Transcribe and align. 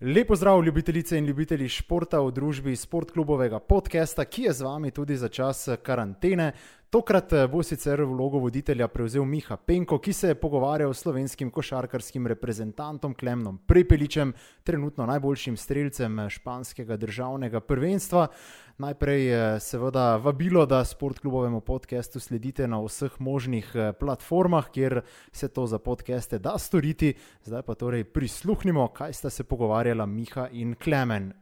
Lepo 0.00 0.36
zdrav, 0.36 0.64
ljubitelice 0.64 1.18
in 1.18 1.24
ljubitelji 1.26 1.68
športa 1.68 2.20
v 2.20 2.30
družbi 2.30 2.76
Sportklubovega 2.76 3.58
podcasta, 3.58 4.24
ki 4.24 4.42
je 4.42 4.52
z 4.52 4.62
vami 4.62 4.90
tudi 4.94 5.16
za 5.16 5.28
čas 5.28 5.68
karantene. 5.82 6.52
Tokrat 6.90 7.32
eh, 7.32 7.46
bo 7.46 7.60
sicer 7.60 8.00
vlogo 8.00 8.38
voditelja 8.40 8.86
prevzel 8.88 9.26
Miha 9.28 9.58
Penko, 9.60 9.98
ki 10.00 10.12
se 10.12 10.30
je 10.30 10.34
pogovarjal 10.40 10.94
s 10.94 11.02
slovenskim 11.04 11.50
košarkarskim 11.52 12.26
reprezentantom 12.26 13.12
Klemnom 13.14 13.58
Prepeličem, 13.68 14.32
trenutno 14.64 15.04
najboljšim 15.06 15.56
streljcem 15.56 16.18
eh, 16.18 16.30
španskega 16.32 16.96
državnega 16.96 17.60
prvenstva. 17.60 18.22
Najprej 18.78 19.28
eh, 19.28 19.60
seveda 19.60 20.16
vabilo, 20.16 20.64
da 20.66 20.80
sportklubovemu 20.84 21.60
podkastu 21.60 22.20
sledite 22.24 22.68
na 22.68 22.80
vseh 22.80 23.20
možnih 23.20 23.68
platformah, 24.00 24.70
kjer 24.72 25.02
se 25.32 25.48
to 25.48 25.66
za 25.66 25.78
podkaste 25.78 26.38
da 26.38 26.56
storiti. 26.58 27.12
Zdaj 27.44 27.62
pa 27.68 27.74
torej 27.74 28.04
prisluhnimo, 28.04 28.88
kaj 28.88 29.12
sta 29.12 29.30
se 29.30 29.44
pogovarjala 29.44 30.06
Miha 30.06 30.48
in 30.52 30.72
Klemen. 30.74 31.32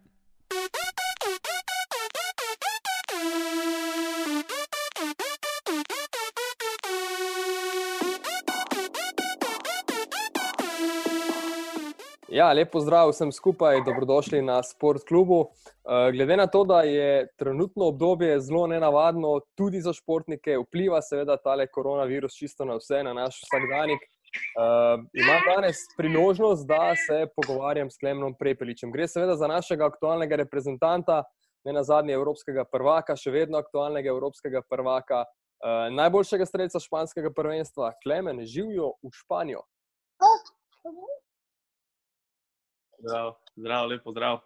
Ja, 12.47 12.53
lepo 12.53 12.79
zdrav 12.81 13.09
vsem 13.11 13.33
skupaj, 13.35 13.81
dobrodošli 13.83 14.39
na 14.43 14.61
Sport 14.63 15.03
klubu. 15.09 15.39
Eh, 15.51 16.13
glede 16.13 16.37
na 16.37 16.47
to, 16.47 16.65
da 16.65 16.81
je 16.81 17.27
trenutno 17.39 17.89
obdobje 17.91 18.41
zelo 18.41 18.67
nenavadno 18.67 19.41
tudi 19.59 19.81
za 19.81 19.93
športnike, 19.93 20.55
vpliva 20.59 21.01
seveda 21.03 21.37
tale 21.43 21.67
koronavirus 21.67 22.37
čisto 22.39 22.65
na 22.65 22.77
vse, 22.79 23.03
na 23.03 23.13
naš 23.19 23.41
vsakdanjik. 23.43 23.99
Uh, 24.07 25.03
imam 25.15 25.43
danes 25.55 25.81
priložnost, 25.97 26.67
da 26.69 26.95
se 27.07 27.27
pogovarjam 27.37 27.91
s 27.91 27.99
Klemnom 27.99 28.35
Prepeličem. 28.39 28.93
Gre 28.93 29.09
seveda 29.09 29.35
za 29.37 29.47
našega 29.47 29.87
aktualnega 29.87 30.37
reprezentanta, 30.37 31.23
ne 31.65 31.73
na 31.73 31.83
zadnje 31.83 32.15
evropskega 32.15 32.65
prvaka, 32.65 33.17
še 33.17 33.33
vedno 33.35 33.59
aktualnega 33.59 34.13
evropskega 34.13 34.63
prvaka, 34.71 35.25
uh, 35.25 35.89
najboljšega 35.99 36.47
streljca 36.47 36.85
španskega 36.85 37.35
prvenstva. 37.35 37.95
Klemen, 38.05 38.45
živijo 38.47 38.93
v 39.03 39.15
Španijo. 39.25 39.67
Zdrav, 42.99 43.35
zdrav, 43.57 43.89
lepo 43.89 44.13
zdrav. 44.13 44.41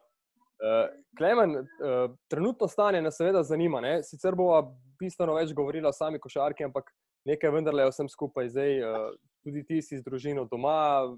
Uh, 0.60 0.90
Klemen, 1.18 1.56
uh, 1.56 2.16
trenutno 2.28 2.68
stanje 2.68 3.02
nas 3.02 3.16
seveda 3.16 3.42
zanima. 3.42 3.80
Ne? 3.80 4.02
Sicer 4.02 4.34
bomo 4.36 4.76
bistveno 5.00 5.34
več 5.34 5.54
govorili 5.56 5.88
o 5.88 5.92
sami 5.92 6.20
košarki, 6.20 6.66
ampak 6.66 6.90
nekaj 7.28 7.54
vendarle 7.54 7.86
vsem 7.88 8.10
skupaj. 8.12 8.50
Zdaj, 8.52 8.82
uh, 8.84 9.06
tudi 9.44 9.64
ti 9.64 9.80
si 9.82 9.98
z 9.98 10.04
družino 10.04 10.44
doma, 10.50 11.08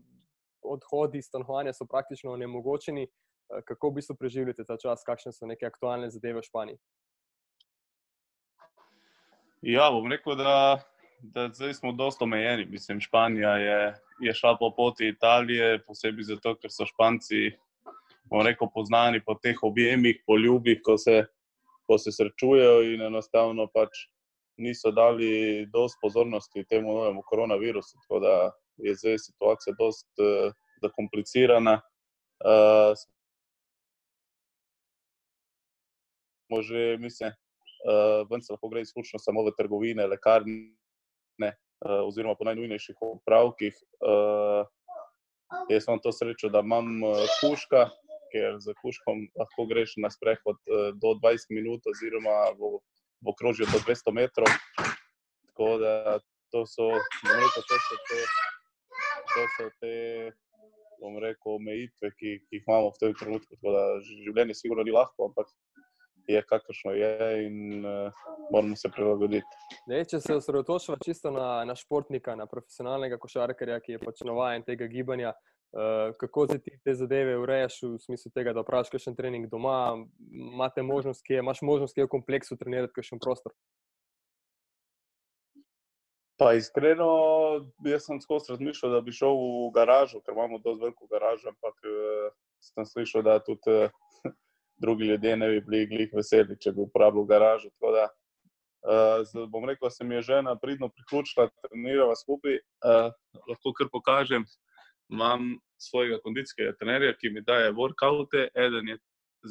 odhodi 0.62 1.18
iz 1.18 1.26
stanovanja 1.26 1.72
so 1.74 1.88
praktično 1.90 2.36
onemogočeni. 2.36 3.08
Uh, 3.08 3.64
kako 3.66 3.90
v 3.90 3.98
bistvu 3.98 4.16
preživljate 4.20 4.64
ta 4.68 4.78
čas, 4.78 5.02
kakšne 5.06 5.32
so 5.32 5.48
neke 5.50 5.66
aktualne 5.66 6.10
zadeve 6.10 6.40
v 6.40 6.46
Španiji? 6.46 6.78
Ja, 9.62 9.90
bom 9.94 10.06
rekel, 10.10 10.34
da, 10.38 10.82
da 11.22 11.48
zdaj 11.54 11.74
smo 11.80 11.92
dosta 11.92 12.24
omejeni. 12.24 12.66
Mislim, 12.70 13.00
Španija 13.00 13.56
je 13.58 13.94
je 14.22 14.34
šla 14.34 14.56
po 14.58 14.70
poti 14.76 15.08
Italije, 15.08 15.82
posebej 15.86 16.24
zato, 16.24 16.54
ker 16.60 16.70
so 16.70 16.86
Španci, 16.86 17.50
bomo 18.30 18.44
rekel, 18.46 18.70
poznani 18.74 19.20
po 19.24 19.34
teh 19.34 19.58
objemih, 19.62 20.22
po 20.26 20.38
ljubih, 20.38 20.80
ko 20.84 20.96
se, 20.98 21.24
ko 21.86 21.98
se 21.98 22.12
srečujejo 22.14 22.82
in 22.94 23.02
enostavno 23.08 23.66
pač 23.74 24.06
niso 24.62 24.92
dali 24.94 25.66
dosto 25.72 25.98
pozornosti 26.02 26.64
temu 26.68 26.94
novemu 26.94 27.22
koronavirusu. 27.26 27.98
Tako 28.04 28.20
da 28.20 28.34
je 28.76 28.94
zdaj 28.94 29.18
situacija 29.18 29.74
dosta 29.78 30.22
uh, 30.22 30.52
zakomplicirana. 30.82 31.80
Uh, 32.44 32.94
Že, 36.52 36.98
mislim, 37.00 37.30
uh, 37.88 38.28
ven 38.28 38.42
se 38.44 38.52
lahko 38.52 38.68
gre 38.68 38.82
izključno 38.84 39.16
samo 39.18 39.40
v 39.46 39.54
trgovine, 39.56 40.04
lekarne, 40.06 40.74
Eh, 41.40 41.71
oziroma 41.82 42.36
po 42.38 42.46
najnujnejših 42.48 43.02
opravkih. 43.02 43.74
Uh, 44.00 44.62
jaz 45.68 45.88
imam 45.88 46.00
to 46.02 46.12
srečo, 46.12 46.48
da 46.48 46.62
imam 46.64 47.02
kuška, 47.40 47.88
ker 48.32 48.56
za 48.64 48.74
kuškom 48.80 49.26
lahko 49.36 49.66
greš 49.68 49.98
na 50.00 50.10
sprehod 50.10 50.56
do 50.96 51.14
20 51.20 51.52
minut, 51.52 51.84
oziroma 51.90 52.54
v, 52.56 52.78
v 53.20 53.32
okrožju 53.34 53.68
do 53.68 53.82
200 53.84 54.14
metrov. 54.16 54.48
Tako 55.52 55.76
da 55.82 56.20
to 56.52 56.64
so, 56.66 56.88
rekel, 57.24 57.62
to 57.68 57.76
so 57.88 57.98
te, 58.08 58.20
to 59.34 59.42
so 59.56 59.68
te 59.80 59.92
rekel, 61.20 61.56
omejitve, 61.56 62.10
ki, 62.18 62.32
ki 62.46 62.58
jih 62.58 62.66
imamo 62.68 62.92
v 62.92 63.00
tem 63.00 63.14
trenutku. 63.18 63.56
Življenje 64.06 64.56
sigurno 64.58 64.84
ni 64.86 64.94
lahko, 64.94 65.30
ampak 65.30 65.50
je 66.26 66.42
kakršno 66.42 66.92
je 66.92 67.46
in 67.46 67.84
uh, 67.84 68.12
moramo 68.50 68.76
se 68.76 68.88
prilagoditi. 68.88 69.46
Ne, 69.86 70.04
če 70.04 70.20
se 70.20 70.34
osredotočimo 70.34 70.96
čisto 71.04 71.30
na, 71.30 71.64
na 71.64 71.76
športnika, 71.76 72.36
na 72.36 72.46
profesionalnega 72.46 73.18
košarkarja, 73.18 73.80
ki 73.80 73.96
je 73.96 74.02
pač 74.02 74.22
navaden 74.26 74.64
tega 74.66 74.86
gibanja, 74.90 75.32
uh, 75.34 76.14
kako 76.20 76.46
se 76.52 76.58
ti 76.62 76.76
te 76.84 76.94
zadeve 76.94 77.36
urejaš 77.38 77.80
v 77.82 77.94
smislu 78.06 78.32
tega, 78.34 78.54
da 78.56 78.66
praviš 78.66 78.92
kakšen 78.94 79.16
trening 79.18 79.48
doma, 79.50 79.96
imate 80.30 80.82
možnost, 80.82 81.24
ki 81.26 81.38
je, 81.38 81.44
imaš 81.44 81.62
možnost, 81.62 81.94
ki 81.94 82.04
je 82.04 82.10
v 82.10 82.14
kompleksu 82.16 82.58
trenirati 82.60 82.94
kakšen 82.98 83.22
prostor. 83.22 83.54
Pa 86.40 86.54
iskreno, 86.58 87.10
jaz 87.86 88.06
sem 88.08 88.18
skozi 88.20 88.50
razmišljal, 88.50 88.96
da 88.96 89.00
bi 89.04 89.12
šel 89.14 89.36
v 89.38 89.66
garažo, 89.74 90.18
ker 90.24 90.34
imamo 90.34 90.58
dovolj 90.58 90.88
veliko 90.88 91.06
garažo, 91.10 91.52
ampak 91.52 91.76
uh, 91.86 92.32
sem 92.62 92.86
slišal, 92.86 93.22
da 93.26 93.36
tudi 93.42 93.70
uh, 93.70 94.01
drugi 94.82 95.06
ljudje 95.06 95.36
ne 95.36 95.48
bi 95.48 95.60
bili 95.60 95.86
glih 95.86 96.10
veseli, 96.16 96.58
če 96.60 96.72
bi 96.74 96.82
uporabljal 96.82 97.26
garažo. 97.30 97.70
Da, 97.94 98.08
uh, 98.90 99.46
bom 99.50 99.66
rekel, 99.70 99.90
se 99.90 100.04
mi 100.04 100.18
je 100.18 100.26
žena 100.32 100.56
pridno 100.58 100.90
priključila, 100.90 101.48
trenirava 101.68 102.16
skupaj. 102.18 102.58
Uh, 102.82 103.08
lahko 103.48 103.72
kar 103.78 103.90
pokažem, 103.92 104.46
imam 105.12 105.54
svojega 105.80 106.18
kondicijskega 106.24 106.76
trenerja, 106.78 107.14
ki 107.18 107.30
mi 107.30 107.44
daje 107.46 107.72
workoute. 107.78 108.48
Eden 108.54 108.94
je 108.94 108.98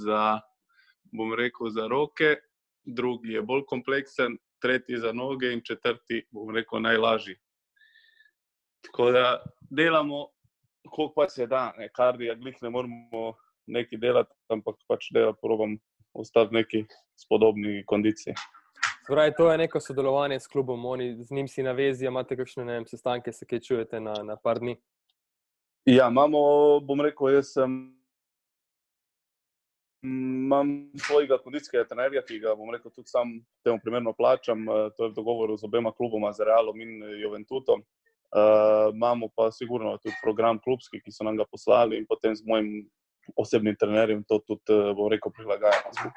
za, 0.06 0.40
bom 1.12 1.34
rekel, 1.38 1.70
za 1.70 1.88
roke, 1.92 2.36
drugi 2.86 3.38
je 3.38 3.42
bolj 3.42 3.66
kompleksen, 3.70 4.38
tretji 4.62 5.00
za 5.00 5.14
noge 5.14 5.54
in 5.54 5.64
četrti, 5.66 6.26
bom 6.32 6.52
rekel, 6.56 6.82
najlažji. 6.82 7.38
Tako 8.82 9.12
da 9.12 9.26
delamo, 9.70 10.28
koliko 10.90 11.14
pa 11.16 11.30
se 11.30 11.48
da, 11.48 11.72
ne, 11.78 11.90
kar 11.94 12.22
je, 12.22 12.36
glih 12.36 12.58
ne 12.62 12.70
moramo 12.70 13.34
nekaj 13.72 14.00
delati, 14.00 14.36
ampak 14.54 14.80
pač 14.88 15.10
dela 15.16 15.34
probam 15.34 15.78
ostati 16.14 16.52
v 16.52 16.62
neki 16.62 16.84
spodobni 17.20 17.84
kondiciji. 17.88 18.36
Zdaj, 19.10 19.34
to 19.38 19.52
je 19.52 19.58
neko 19.58 19.80
sodelovanje 19.80 20.40
s 20.40 20.48
klubom, 20.48 20.86
oni 20.86 21.16
z 21.24 21.32
njim 21.32 21.48
si 21.48 21.64
na 21.64 21.72
vezi, 21.72 22.06
imate 22.06 22.38
kakšne 22.38 22.64
vem, 22.64 22.86
sestanke, 22.88 23.34
se 23.34 23.46
kaj 23.46 23.60
čujete 23.60 24.00
na, 24.00 24.14
na 24.24 24.36
par 24.38 24.60
dni? 24.60 24.78
Ja, 25.90 26.08
imamo, 26.08 26.80
bom 26.86 27.02
rekel, 27.02 27.34
jaz 27.34 27.56
sem. 27.56 27.80
Imam 30.06 30.90
svojega 30.98 31.38
kondicijskega 31.42 31.86
trenerja, 31.90 32.24
ki 32.26 32.40
ga 32.42 32.56
bom 32.58 32.70
rekel, 32.74 32.90
tudi 32.94 33.10
sam 33.10 33.36
temu 33.66 33.78
primerno 33.82 34.14
plačam. 34.18 34.64
Eh, 34.70 34.88
to 34.98 35.06
je 35.06 35.12
v 35.12 35.18
dogovoru 35.18 35.58
z 35.58 35.66
obema 35.66 35.92
kluboma, 35.94 36.32
z 36.34 36.46
Realom 36.46 36.82
in 36.82 37.04
Juventutom. 37.22 37.84
Uh, 38.32 38.96
imamo 38.96 39.28
pa 39.36 39.50
sigurno 39.52 39.98
tudi 39.98 40.16
program 40.24 40.60
klubski, 40.64 41.02
ki 41.04 41.12
so 41.12 41.26
nam 41.28 41.36
ga 41.36 41.44
poslali, 41.52 41.98
in 42.00 42.06
potem 42.08 42.36
z 42.36 42.46
mojim 42.48 42.86
osebnim 43.36 43.76
trenerjem 43.80 44.24
to 44.24 44.40
tudi, 44.40 44.62
eh, 44.70 44.94
bom 44.96 45.10
rekel, 45.12 45.32
prilagajamo. 45.32 46.12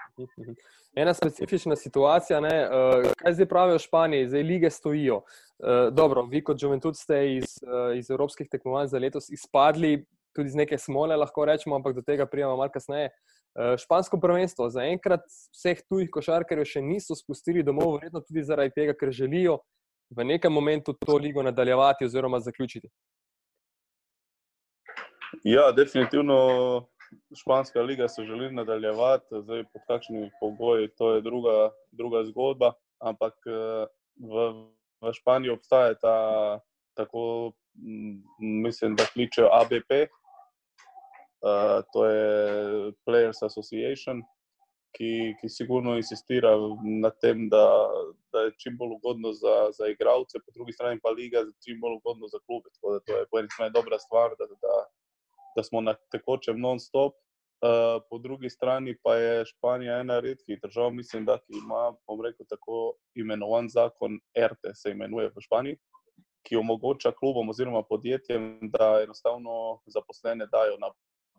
Ena 0.96 1.14
specifična 1.14 1.76
situacija, 1.76 2.40
ne? 2.40 2.54
Eh, 2.54 3.12
kaj 3.18 3.32
zdaj 3.32 3.48
pravijo 3.50 3.78
v 3.78 3.84
Španiji, 3.84 4.28
zdaj 4.28 4.42
lige 4.42 4.70
stojijo. 4.70 5.22
Eh, 5.24 5.90
dobro, 5.90 6.22
vi 6.30 6.44
kot 6.44 6.62
Juventud 6.62 6.96
ste 6.96 7.36
iz, 7.36 7.58
iz 7.96 8.10
evropskih 8.10 8.48
tekmovanj 8.50 8.86
za 8.86 8.98
letos 8.98 9.30
izpadli, 9.30 10.04
tudi 10.34 10.50
z 10.50 10.56
neke 10.56 10.78
smole, 10.78 11.16
lahko 11.16 11.44
rečemo, 11.44 11.76
ampak 11.76 11.94
do 11.94 12.02
tega 12.02 12.26
prijemamo 12.26 12.56
malo 12.56 12.70
kasneje. 12.70 13.10
Špansko 13.78 14.18
prvenstvo 14.18 14.66
za 14.70 14.82
enkrat 14.82 15.22
vseh 15.54 15.78
tujih 15.86 16.08
košarkarjev 16.10 16.66
še 16.66 16.80
niso 16.82 17.14
spustili 17.14 17.62
domov, 17.62 17.92
verjetno 17.94 18.18
tudi 18.26 18.42
zaradi 18.42 18.74
tega, 18.74 18.96
ker 18.98 19.12
želijo 19.14 19.60
v 20.10 20.24
nekem 20.24 20.52
momentu 20.52 20.92
to 20.92 21.16
ligo 21.16 21.42
nadaljevati 21.42 22.04
oziroma 22.04 22.40
zaključiti. 22.40 22.90
Ja, 25.42 25.72
definitivno 25.72 26.36
španska 27.40 27.82
liga 27.82 28.08
se 28.08 28.24
želi 28.24 28.52
nadaljevati, 28.52 29.40
zdaj 29.42 29.64
pod 29.72 29.82
kakšnimi 29.86 30.30
pogoji, 30.40 30.88
to 30.98 31.14
je 31.14 31.20
druga, 31.20 31.70
druga 31.92 32.24
zgodba. 32.24 32.72
Ampak 32.98 33.34
eh, 33.46 33.86
v, 34.16 34.52
v 35.00 35.12
Španiji 35.12 35.50
obstaja 35.50 35.94
ta, 35.94 36.16
tako 36.94 37.52
mislim, 38.38 38.96
da 38.96 39.04
kličejo 39.12 39.48
ABP, 39.52 39.90
uh, 39.90 40.08
eh, 41.50 41.82
to 41.92 42.06
je 42.06 42.92
Players 43.06 43.42
Association, 43.42 44.22
ki, 44.94 45.34
ki 45.40 45.48
sigurno 45.48 45.96
insistira 45.98 46.54
na 47.02 47.10
tem, 47.10 47.48
da, 47.50 47.64
da 48.32 48.46
je 48.46 48.54
čim 48.62 48.76
bolj 48.78 48.94
ugodno 48.98 49.32
za, 49.32 49.56
za 49.78 49.88
igralce, 49.90 50.38
po 50.38 50.54
drugi 50.54 50.72
strani 50.72 51.00
pa 51.02 51.10
liga 51.10 51.42
čim 51.64 51.80
bolj 51.80 51.98
ugodno 51.98 52.28
za 52.28 52.38
klube. 52.46 52.70
Da 52.70 53.00
to 53.00 53.18
je 53.18 53.26
po 53.30 53.38
eni 53.38 53.50
strani 53.50 53.74
dobra 53.74 53.98
stvar, 53.98 54.36
da, 54.38 54.46
da 54.46 54.74
da 55.56 55.62
smo 55.62 55.80
na 55.80 55.94
tekočem 56.12 56.60
non-stop. 56.60 57.14
Uh, 57.64 58.02
po 58.10 58.18
drugi 58.18 58.50
strani 58.50 58.96
pa 59.02 59.14
je 59.14 59.44
Španija 59.46 59.98
ena 60.00 60.18
redkih 60.20 60.58
držav, 60.62 60.90
mislim, 60.92 61.24
da 61.24 61.38
ima, 61.48 61.94
bom 62.06 62.20
rekel, 62.20 62.46
tako 62.48 62.92
imenovan 63.14 63.68
zakon 63.68 64.18
RT, 64.36 64.74
se 64.74 64.90
imenuje 64.90 65.30
v 65.32 65.40
Španiji, 65.40 65.78
ki 66.44 66.56
omogoča 66.56 67.12
klubom 67.12 67.48
oziroma 67.48 67.82
podjetjem, 67.82 68.58
da 68.62 69.00
enostavno 69.04 69.80
zaposlene 69.86 70.46
dajo 70.52 70.76
na 70.78 70.90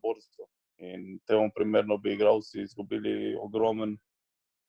borzo. 0.02 0.50
In 0.78 1.20
temu 1.28 1.52
primerno 1.56 1.98
bi 1.98 2.14
igralci 2.14 2.62
izgubili 2.62 3.36
ogromen, 3.40 3.98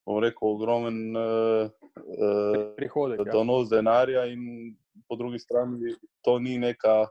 bom 0.05 0.21
rekel, 0.23 0.49
ogromen 0.49 1.17
uh, 1.17 1.71
uh, 1.95 2.75
prihodek. 2.77 3.25
Ja. 3.25 3.31
Donos 3.31 3.69
denarja, 3.69 4.25
in 4.25 4.75
po 5.09 5.15
drugi 5.15 5.39
strani 5.39 5.95
to 6.21 6.39
ni 6.39 6.57
neka 6.57 7.07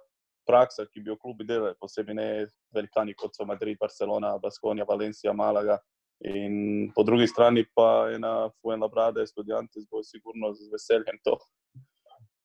praksa, 0.47 0.87
ki 0.87 1.03
bi 1.03 1.11
jo 1.11 1.19
klubi 1.21 1.45
delali, 1.45 1.77
posebej 1.81 2.17
ne 2.17 2.29
velikani 2.75 3.15
kot 3.15 3.37
so 3.37 3.45
Madrid, 3.45 3.79
Barcelona, 3.81 4.37
Baskonija, 4.43 4.87
Valencija, 4.89 5.33
Malaga. 5.33 5.79
In 6.25 6.89
po 6.97 7.03
drugi 7.05 7.27
strani 7.29 7.67
pa 7.75 8.09
ena 8.15 8.49
Fuena 8.63 8.89
Brada, 8.89 9.27
študenti, 9.27 9.83
zelo 9.85 10.03
sigurno 10.05 10.55
z 10.57 10.71
veseljem 10.73 11.21
to 11.25 11.37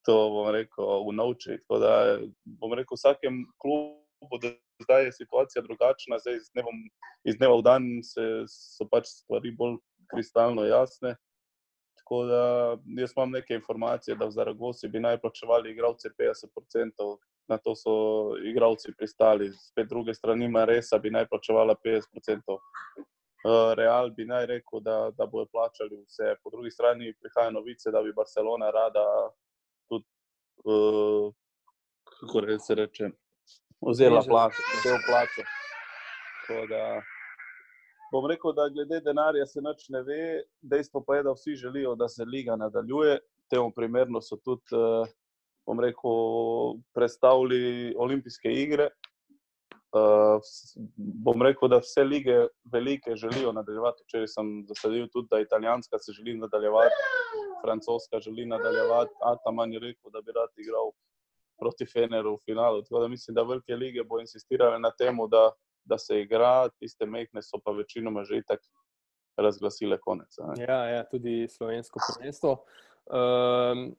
to 0.06 0.30
bom 0.30 0.50
rekel, 0.50 1.08
unovči. 1.08 1.58
Tako 1.62 1.80
da 1.80 1.94
bom 2.46 2.74
rekel, 2.74 2.96
v 2.96 3.00
vsakem 3.00 3.42
klubu, 3.62 4.38
da 4.42 4.54
zdaj 4.84 5.06
je 5.06 5.12
situacija 5.12 5.62
drugačna, 5.62 6.20
zdaj 6.20 6.36
iz, 6.36 6.50
dnevom, 6.54 6.78
iz 7.24 7.38
dneva 7.38 7.58
v 7.60 7.66
dan 7.66 7.84
se, 8.06 8.46
so 8.50 8.88
pač 8.90 9.10
stvari 9.10 9.54
bolj 9.58 9.78
kristalno 10.12 10.66
jasne. 10.66 11.16
Tako 12.02 12.24
da 12.28 12.44
jaz 12.98 13.14
imam 13.16 13.32
neke 13.32 13.56
informacije, 13.56 14.18
da 14.18 14.26
v 14.26 14.36
Zaragozi 14.36 14.90
bi 14.90 15.00
naj 15.00 15.22
plačevali 15.22 15.72
igravce 15.72 16.10
50%. 16.18 17.18
Na 17.52 17.58
to 17.60 17.76
so 17.76 17.94
igravci 18.48 18.94
pristali, 18.98 19.50
spet 19.52 19.90
druge 19.90 20.14
strani, 20.16 20.48
Maresa 20.48 21.00
bi 21.04 21.12
naj 21.12 21.28
plačevala 21.28 21.76
50%. 21.84 22.58
Real 23.76 24.12
bi 24.16 24.24
naj 24.26 24.46
rekel, 24.46 24.80
da, 24.80 25.12
da 25.18 25.26
bodo 25.28 25.50
plačali 25.52 26.00
vse. 26.06 26.36
Po 26.44 26.50
drugi 26.50 26.72
strani 26.72 27.14
prihajajo 27.20 27.52
novice, 27.60 27.92
da 27.92 28.02
bi 28.02 28.14
Barcelona 28.16 28.70
rada 28.72 29.04
uh, 30.64 31.34
kako 32.20 32.60
se 32.60 32.76
reče, 32.76 33.10
vzela 33.82 34.22
plačo, 34.28 34.62
del 34.84 34.98
plače. 35.08 35.44
Da, 36.70 37.02
bom 38.12 38.26
rekel, 38.28 38.54
da 38.54 38.70
glede 38.70 39.00
denarja 39.02 39.46
se 39.46 39.62
nič 39.62 39.90
ne 39.90 40.02
ve, 40.04 40.44
dejstvo 40.62 41.04
pa 41.08 41.16
je, 41.16 41.24
da 41.24 41.32
vsi 41.32 41.56
želijo, 41.56 41.96
da 41.96 42.10
se 42.10 42.26
liga 42.26 42.56
nadaljuje. 42.56 43.20
Temu 43.50 43.72
primerno 43.76 44.22
so 44.22 44.36
tudi, 44.36 44.76
uh, 44.76 45.08
bom 45.66 45.80
rekel, 45.80 46.82
predstavili 46.94 47.94
olimpijske 47.98 48.52
igre. 48.52 48.90
Uh, 49.92 50.40
bom 50.96 51.42
rekel, 51.44 51.68
da 51.68 51.82
vse 51.84 52.04
lige 52.04 52.36
velike 52.72 53.16
želijo 53.16 53.52
nadaljevati. 53.52 54.04
Včeraj 54.06 54.28
sem 54.28 54.52
zasadil 54.68 55.08
tudi, 55.12 55.28
da 55.32 55.40
italijanska 55.40 56.00
se 56.00 56.14
želi 56.16 56.38
nadaljevati, 56.38 56.96
francoska 57.64 58.20
želi 58.20 58.46
nadaljevati, 58.46 59.12
Ataman 59.34 59.74
je 59.74 59.80
rekel, 59.80 60.12
da 60.12 60.22
bi 60.22 60.32
rad 60.32 60.50
igral 60.58 60.92
proti 61.60 61.86
Feneru 61.86 62.36
v 62.36 62.44
finalu. 62.46 62.82
Tako 62.82 63.00
da 63.00 63.08
mislim, 63.08 63.36
da 63.36 63.44
velike 63.44 63.76
lige 63.76 64.04
bo 64.04 64.20
insistirale 64.20 64.80
na 64.80 64.92
tem, 64.92 65.18
da, 65.32 65.52
da 65.84 65.98
se 65.98 66.22
igra, 66.22 66.70
tiste 66.80 67.06
mehne 67.06 67.42
so 67.42 67.60
pa 67.66 67.72
večinoma 67.72 68.24
že 68.24 68.38
itak 68.38 68.64
razglasile 69.38 70.00
konec. 70.00 70.38
Ja, 70.58 70.86
ja, 70.90 71.04
tudi 71.10 71.48
slovensko 71.50 72.00
prvenstvo. 72.08 72.64
Um, 73.12 73.92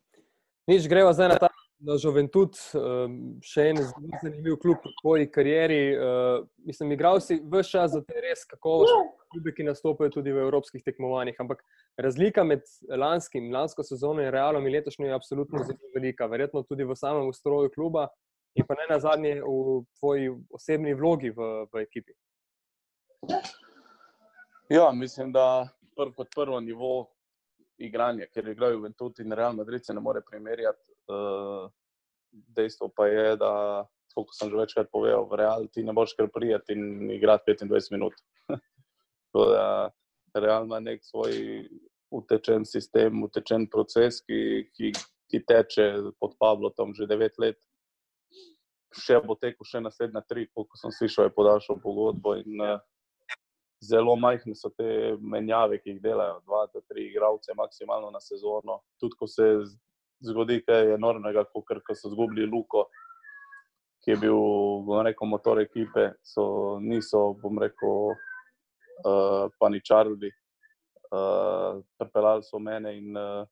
nič 0.71 0.89
greva 0.89 1.13
zdaj 1.13 1.29
na 1.29 1.39
ta 1.39 1.53
na 1.83 1.97
Juventud, 1.99 2.55
ehm, 2.79 3.15
še 3.43 3.65
en 3.73 3.81
zelo 3.83 4.19
zanimiv 4.23 4.57
klub 4.63 4.85
v 4.85 4.93
svoji 5.01 5.29
karieri. 5.35 5.81
Ehm, 5.95 6.45
mislim, 6.69 6.95
igral 6.95 7.21
si 7.21 7.41
vse 7.43 7.71
čas 7.71 7.95
za 7.97 8.03
te 8.07 8.23
res 8.23 8.45
kakovostne 8.47 9.11
klube, 9.33 9.55
ki 9.57 9.67
nastopajo 9.67 10.13
tudi 10.15 10.33
v 10.33 10.45
evropskih 10.47 10.85
tekmovanjih. 10.87 11.41
Ampak 11.43 11.65
razlika 11.99 12.45
med 12.47 12.63
lanskim, 12.87 13.51
lansko 13.53 13.83
sezono 13.83 14.23
in 14.23 14.31
realom 14.31 14.67
in 14.67 14.77
letošnjo 14.77 15.09
je 15.09 15.17
absolutno 15.17 15.65
zelo 15.67 15.91
velika. 15.95 16.31
Verjetno 16.31 16.63
tudi 16.63 16.87
v 16.87 16.97
samem 16.97 17.27
ustroju 17.29 17.73
kluba 17.75 18.09
in 18.55 18.67
pa 18.69 18.77
ne 18.79 18.87
na 18.91 19.01
zadnje 19.01 19.41
v 19.43 19.83
tvoji 19.99 20.31
osebni 20.55 20.95
vlogi 20.95 21.33
v, 21.35 21.67
v 21.73 21.83
ekipi. 21.83 22.15
Ja, 24.71 24.93
mislim, 24.95 25.33
da 25.33 25.69
prv 25.97 26.15
kot 26.15 26.31
prvo 26.35 26.61
nivo 26.61 27.11
igranja, 27.79 28.27
ker 28.33 28.49
igrajo 28.49 28.79
Juventus 28.79 29.19
in 29.19 29.33
Real 29.33 29.55
Madrid, 29.57 29.85
se 29.85 29.95
ne 29.95 30.01
more 30.01 30.23
primerjati. 30.27 30.85
Uh, 31.09 31.71
dejstvo 32.33 32.89
pa 32.97 33.07
je, 33.07 33.37
da, 33.37 33.53
kot 34.15 34.35
sem 34.37 34.51
že 34.51 34.57
večkrat 34.57 34.91
povedal, 34.93 35.27
v 35.29 35.41
Real 35.41 35.67
ti 35.73 35.85
ne 35.85 35.93
boš 35.93 36.15
kar 36.17 36.29
prijeti 36.33 36.77
in 36.77 37.11
igrati 37.11 37.53
25 37.53 37.93
minut. 37.93 38.15
da, 39.35 39.91
Real 40.35 40.65
ima 40.65 40.81
nek 40.81 41.05
svoj 41.05 41.67
utečen 42.13 42.65
sistem, 42.69 43.23
utečen 43.25 43.67
proces, 43.73 44.21
ki, 44.25 44.69
ki, 44.77 44.93
ki 45.29 45.45
teče 45.49 45.89
pod 46.21 46.37
Pavlotom 46.41 46.95
že 46.97 47.09
9 47.09 47.41
let. 47.41 47.61
Še 48.93 49.23
bo 49.25 49.33
tekel 49.41 49.65
še 49.65 49.81
naslednja 49.81 50.21
tri, 50.29 50.45
kot 50.53 50.69
sem 50.77 50.93
slišal, 50.93 51.31
je 51.31 51.37
podaljšal 51.37 51.79
pogodbo. 51.81 52.37
In, 52.41 52.61
uh, 52.61 52.81
zelo 53.83 54.17
majhne 54.17 54.55
so 54.55 54.71
te 54.71 55.17
menjave, 55.21 55.79
ki 55.83 55.97
jih 55.97 56.03
delajo, 56.03 56.41
dva, 56.47 56.67
tri 56.89 57.09
igralce, 57.09 57.55
maksimalno 57.59 58.11
na 58.11 58.21
sezono. 58.21 58.81
Tudi 59.01 59.19
ko 59.19 59.27
se 59.27 59.49
zgodi 60.23 60.61
kaj 60.63 60.95
enormnega, 60.95 61.45
kot 61.51 61.83
ko 61.87 61.97
so 61.99 62.13
izgubili 62.13 62.47
Luko, 62.47 62.87
ki 64.05 64.15
je 64.15 64.19
bil 64.23 65.03
rekel, 65.07 65.29
motor 65.29 65.61
ekipe, 65.63 66.13
so, 66.23 66.79
niso, 66.83 67.33
bom 67.43 67.59
rekel, 67.59 68.15
uh, 69.03 69.51
paničarili. 69.59 70.31
Uh, 71.13 71.83
Prepeljali 71.99 72.47
so 72.47 72.59
mene 72.59 72.97
in, 72.97 73.17
uh, 73.17 73.45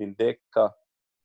in 0.00 0.14
deka. 0.18 0.70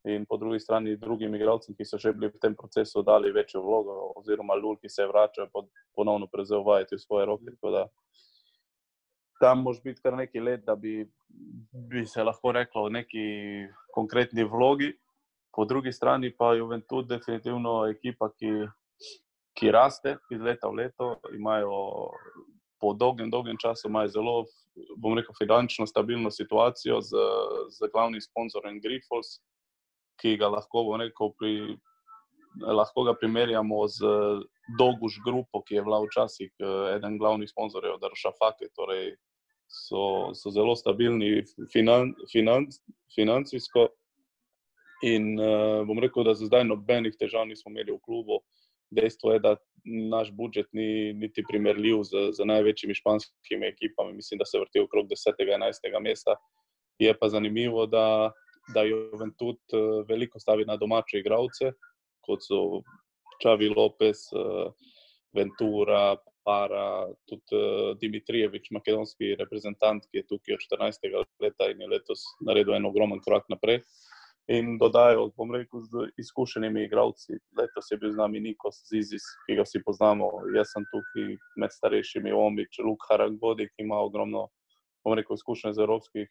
In 0.06 0.26
po 0.30 0.38
drugi 0.38 0.60
strani, 0.60 0.98
drugim 1.02 1.34
igralcem, 1.36 1.74
ki 1.76 1.86
so 1.86 1.98
že 1.98 2.14
bili 2.14 2.30
v 2.30 2.38
tem 2.42 2.54
procesu, 2.56 3.02
dali 3.02 3.32
večjo 3.34 3.62
vlogo, 3.66 4.14
oziroma 4.20 4.54
Lul, 4.54 4.78
ki 4.78 4.90
se 4.90 5.02
je 5.02 5.10
vračal, 5.10 5.50
ponovno 5.98 6.28
prevzel 6.30 6.62
vajeti 6.64 6.96
v 6.96 7.02
svoje 7.02 7.26
roke. 7.26 7.56
Da, 7.64 7.88
tam 9.42 9.64
moš 9.66 9.82
biti 9.82 10.02
kar 10.06 10.14
nekaj 10.14 10.42
let, 10.42 10.62
da 10.66 10.76
bi, 10.76 11.08
bi 11.90 12.06
se 12.06 12.24
lahko 12.24 12.52
reklo 12.52 12.86
o 12.86 12.90
neki 12.90 13.66
konkretni 13.94 14.46
vlogi. 14.46 14.94
Po 15.56 15.66
drugi 15.66 15.92
strani 15.92 16.30
pa 16.38 16.54
je 16.54 16.60
Juventud 16.60 17.08
definitivno 17.10 17.88
ekipa, 17.90 18.30
ki, 18.38 18.68
ki 19.58 19.72
raste 19.72 20.18
iz 20.30 20.42
leta 20.42 20.70
v 20.70 20.84
leto, 20.84 21.16
imajo 21.34 22.12
po 22.80 22.94
dolgem, 22.94 23.32
dolgem 23.32 23.58
času 23.58 23.90
zelo, 24.12 24.46
bom 24.98 25.16
rekel, 25.18 25.34
finančno 25.38 25.88
stabilno 25.88 26.32
situacijo 26.32 27.02
z, 27.02 27.16
z 27.72 27.90
glavnim 27.94 28.22
sponzorjem 28.22 28.82
Grifols, 28.82 29.40
ki 30.22 30.38
ga 30.42 30.50
lahko, 30.52 30.86
rekel, 31.00 31.32
pri, 31.40 31.78
lahko 32.62 33.04
ga 33.04 33.14
primerjamo 33.14 33.88
z 33.88 34.06
Doguž 34.80 35.20
grupo, 35.26 35.62
ki 35.62 35.76
je 35.76 35.84
bila 35.86 36.02
včasih 36.02 36.52
eden 36.96 37.18
glavnih 37.22 37.50
sponzorjev, 37.50 38.00
da 38.02 38.10
Rošafake, 38.10 38.72
torej 38.76 39.16
so, 39.68 40.34
so 40.34 40.52
zelo 40.52 40.76
stabilni 40.76 41.44
finan, 41.74 42.14
finan, 42.32 42.68
financijsko. 43.16 43.88
In 45.04 45.36
uh, 45.40 45.84
bom 45.86 46.00
rekel, 46.00 46.24
da 46.24 46.34
za 46.34 46.48
zdaj 46.48 46.64
nobenih 46.66 47.18
težav 47.20 47.46
nismo 47.48 47.72
imeli 47.72 47.94
v 47.94 48.00
klubu. 48.02 48.40
Dejstvo 48.96 49.34
je, 49.34 49.42
da 49.44 49.56
naš 49.86 50.32
budžet 50.34 50.70
ni 50.74 51.14
niti 51.14 51.44
primerljiv 51.46 52.04
z, 52.08 52.30
z 52.38 52.46
največjimi 52.48 52.96
španskimi 52.96 53.68
ekipami. 53.68 54.16
Mislim, 54.16 54.40
da 54.40 54.46
se 54.46 54.60
vrti 54.60 54.80
okrog 54.80 55.10
10-11 55.12 56.00
mesta. 56.02 56.38
Je 57.00 57.12
pa 57.20 57.30
zanimivo, 57.30 57.86
da, 57.86 58.32
da 58.74 58.84
Juventud 58.84 59.60
uh, 59.74 60.06
veliko 60.10 60.40
stavi 60.40 60.66
na 60.66 60.78
domače 60.78 61.20
igralce, 61.20 61.74
kot 62.26 62.46
so 62.46 62.82
Čavi 63.44 63.70
Lopez, 63.70 64.28
uh, 64.34 64.72
Ventura, 65.36 66.16
para 66.46 67.08
tudi 67.26 67.58
uh, 67.58 67.98
Dimitrijevič, 68.00 68.70
makedonski 68.72 69.36
reprezentant, 69.40 70.06
ki 70.12 70.22
je 70.22 70.28
tukaj 70.30 70.58
od 70.58 70.66
14. 70.66 71.08
leta 71.42 71.70
in 71.72 71.82
je 71.82 71.90
letos 71.90 72.26
naredil 72.46 72.78
en 72.78 72.86
ogromen 72.86 73.22
korak 73.26 73.50
naprej. 73.50 73.82
In 74.48 74.76
dodajo, 74.78 75.32
bom 75.34 75.50
rekel, 75.50 75.82
z 75.82 76.06
izkušenimi 76.22 76.84
igravci. 76.86 77.40
Letos 77.58 77.90
je 77.92 77.98
bil 77.98 78.12
z 78.14 78.22
nami 78.22 78.40
Nikos 78.40 78.84
Zizis, 78.86 79.26
ki 79.48 79.56
ga 79.58 79.66
vsi 79.66 79.82
poznamo. 79.82 80.30
Jaz 80.54 80.70
sem 80.76 80.86
tukaj 80.92 81.32
med 81.58 81.74
starejšimi, 81.74 82.30
Omič, 82.30 82.78
Luk 82.86 83.08
Harangodi, 83.10 83.66
ki 83.74 83.88
ima 83.88 83.98
ogromno, 84.06 84.46
bom 85.02 85.18
rekel, 85.18 85.40
izkušenj 85.42 85.74
z 85.74 85.82
evropskih. 85.88 86.30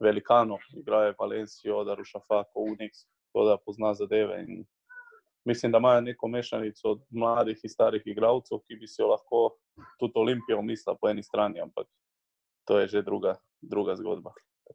Velikanov. 0.00 0.58
Igrajo 0.76 1.14
Valencijo, 1.18 1.84
Darušafako, 1.84 2.60
Unix, 2.60 3.06
tako 3.26 3.44
da 3.48 3.56
pozna 3.66 3.94
zadeve. 3.94 4.44
In 4.48 4.64
mislim, 5.44 5.72
da 5.72 5.78
imajo 5.78 6.00
neko 6.00 6.28
mešanico 6.28 6.90
od 6.90 7.02
mladih 7.10 7.60
in 7.62 7.70
starih 7.70 8.02
igralcev, 8.06 8.58
ki 8.66 8.76
bi 8.80 8.88
si 8.88 9.02
jo 9.02 9.08
lahko 9.08 9.56
tudi 10.00 10.12
Olimpijo 10.16 10.62
mislila 10.62 10.96
po 11.00 11.08
eni 11.08 11.22
strani, 11.22 11.60
ampak 11.60 11.86
to 12.64 12.78
je 12.78 12.88
že 12.88 13.02
druga, 13.02 13.36
druga 13.60 13.96
zgodba. 13.96 14.32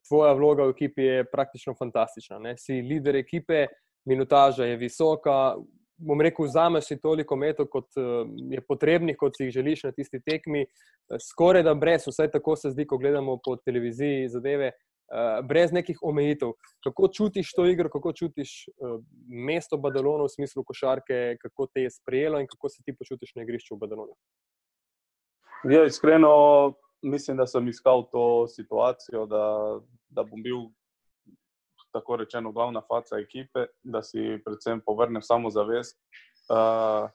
Tvoja 0.08 0.34
vloga 0.34 0.66
v 0.66 0.70
ekipi 0.70 1.02
je 1.02 1.26
praktično 1.32 1.74
fantastična. 1.74 2.40
Ne? 2.40 2.58
Si 2.58 2.82
voditelj 2.82 3.20
ekipe, 3.20 3.68
minutaža 4.06 4.66
je 4.66 4.78
visoka, 4.78 5.56
bom 6.00 6.22
rekel, 6.22 6.48
vzameš 6.48 6.88
si 6.88 7.00
toliko 7.02 7.36
metov, 7.36 7.68
kot 7.72 7.96
je 8.52 8.62
potrebnih, 8.68 9.18
kot 9.20 9.38
si 9.38 9.48
jih 9.48 9.54
želiš 9.60 9.84
na 9.88 9.92
tisti 9.92 10.22
tekmi, 10.24 10.66
skoraj 11.30 11.64
da 11.68 11.74
brez, 11.76 12.08
vsaj 12.08 12.32
tako 12.32 12.56
se 12.56 12.72
zdi, 12.72 12.88
ko 12.88 12.98
gledamo 12.98 13.38
po 13.46 13.56
televiziji 13.58 14.30
zadeve, 14.30 14.72
brez 15.50 15.72
nekih 15.74 15.98
omejitev. 16.06 16.54
Kako 16.86 17.08
čutiš 17.14 17.54
to 17.58 17.66
igro, 17.66 17.90
kako 17.90 18.14
čutiš 18.14 18.66
mesto 19.28 19.78
Badalona 19.78 20.28
v 20.28 20.34
smislu 20.36 20.64
košarke, 20.64 21.38
kako 21.42 21.68
te 21.74 21.88
je 21.88 21.92
sprejelo 21.92 22.40
in 22.40 22.48
kako 22.48 22.70
se 22.70 22.84
ti 22.86 22.96
počutiš 22.96 23.36
na 23.36 23.44
igrišču 23.44 23.76
v 23.76 23.80
Badalonu? 23.86 24.14
Ja, 25.70 25.84
iskreno 25.86 26.74
mislim, 27.02 27.38
da 27.38 27.48
sem 27.48 27.68
iskal 27.68 28.06
to 28.12 28.48
situacijo, 28.48 29.26
da, 29.26 29.80
da 30.10 30.24
bom 30.24 30.44
bil 30.44 30.70
tako 31.92 32.16
rečeno, 32.16 32.52
glavna 32.52 32.82
faca 32.82 33.18
ekipe, 33.20 33.66
da 33.84 34.04
si 34.04 34.40
predvsem 34.46 34.82
povrnem 34.86 35.22
samo 35.22 35.50
zavest. 35.50 35.98
Uh, 36.50 37.10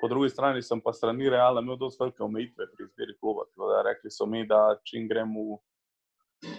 po 0.00 0.08
drugi 0.08 0.30
strani 0.30 0.62
sem 0.62 0.80
pa 0.80 0.92
strani 0.92 1.30
Reala 1.30 1.60
imel 1.60 1.76
dosti 1.76 2.02
velike 2.02 2.22
omejitve 2.22 2.66
pri 2.72 2.84
izbiri 2.84 3.16
kluba. 3.20 3.44
Rekli 3.84 4.10
so 4.10 4.26
mi, 4.26 4.46
da 4.46 4.78
čim 4.84 5.08
gremo 5.08 5.60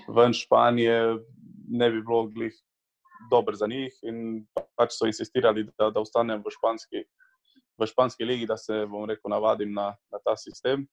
ven 0.08 0.34
Španije, 0.34 1.18
ne 1.70 1.90
bi 1.90 2.02
bilo 2.02 2.28
glih 2.28 2.54
dobro 3.30 3.56
za 3.56 3.68
njih 3.68 3.94
in 4.04 4.46
pač 4.78 4.94
so 4.98 5.06
insistirali, 5.06 5.66
da, 5.78 5.90
da 5.90 6.02
ostanem 6.02 6.42
v 6.46 6.54
španski, 6.54 7.04
v 7.78 7.88
španski 7.88 8.26
ligi, 8.26 8.48
da 8.50 8.58
se, 8.58 8.86
bom 8.90 9.06
rekel, 9.10 9.30
navadim 9.30 9.74
na, 9.74 9.92
na 10.12 10.20
ta 10.26 10.38
sistem. 10.38 10.88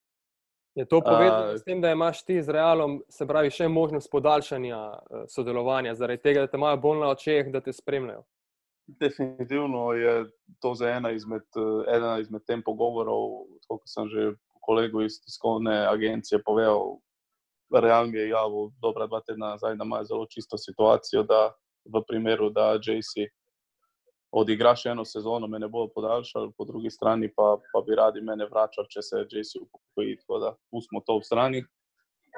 Je 0.79 0.87
to 0.87 1.01
povezano 1.01 1.53
uh, 1.53 1.57
s 1.59 1.65
tem, 1.65 1.81
da 1.83 1.91
imaš 1.91 2.23
ti 2.23 2.43
z 2.43 2.55
Realom, 2.55 3.01
se 3.11 3.27
pravi, 3.27 3.51
še 3.51 3.67
možnost 3.69 4.11
podaljšanja 4.13 4.79
uh, 4.79 5.25
sodelovanja, 5.27 5.97
zaradi 5.99 6.23
tega, 6.23 6.45
da 6.47 6.53
te 6.53 6.61
imajo 6.61 6.79
bolj 6.85 7.01
na 7.03 7.09
očeh, 7.11 7.51
da 7.51 7.61
te 7.61 7.75
spremljajo? 7.75 8.23
Definitivno 9.01 9.91
je 9.99 10.13
to 10.63 10.73
za 10.79 10.93
ena 10.95 11.11
izmed, 11.17 11.47
uh, 11.59 11.83
ena 11.91 12.19
izmed 12.23 12.47
tem 12.47 12.63
pogovorov, 12.63 13.49
kot 13.67 13.83
sem 13.91 14.07
že 14.13 14.31
kolegu 14.63 15.03
iz 15.03 15.19
tiskovne 15.25 15.75
agencije 15.89 16.45
povedal. 16.47 17.01
Real 17.75 18.07
mi 18.07 18.21
je 18.21 18.29
javil, 18.31 18.71
dobra 18.81 19.09
dva 19.11 19.21
tedna 19.27 19.57
nazaj, 19.57 19.75
da 19.77 19.85
ima 19.85 20.05
zelo 20.05 20.31
čisto 20.31 20.57
situacijo, 20.57 21.27
da 21.27 21.51
v 21.85 22.05
primeru, 22.07 22.53
da 22.55 22.79
JC 22.79 23.27
odigra 24.31 24.75
še 24.77 24.93
eno 24.93 25.05
sezono, 25.09 25.49
me 25.49 25.59
ne 25.59 25.69
bodo 25.69 25.93
podaljšali, 25.95 26.53
po 26.57 26.65
drugi 26.69 26.91
strani 26.91 27.31
pa, 27.33 27.57
pa 27.73 27.83
bi 27.87 27.97
radi 27.97 28.21
mene 28.21 28.47
vračali, 28.51 28.89
če 28.93 29.03
se 29.03 29.25
JC 29.25 29.63
upokoji. 29.63 30.19
Tako 30.21 30.41
da 30.45 30.55
pustimo 30.71 31.03
to 31.07 31.19
v 31.19 31.27
strani. 31.27 31.63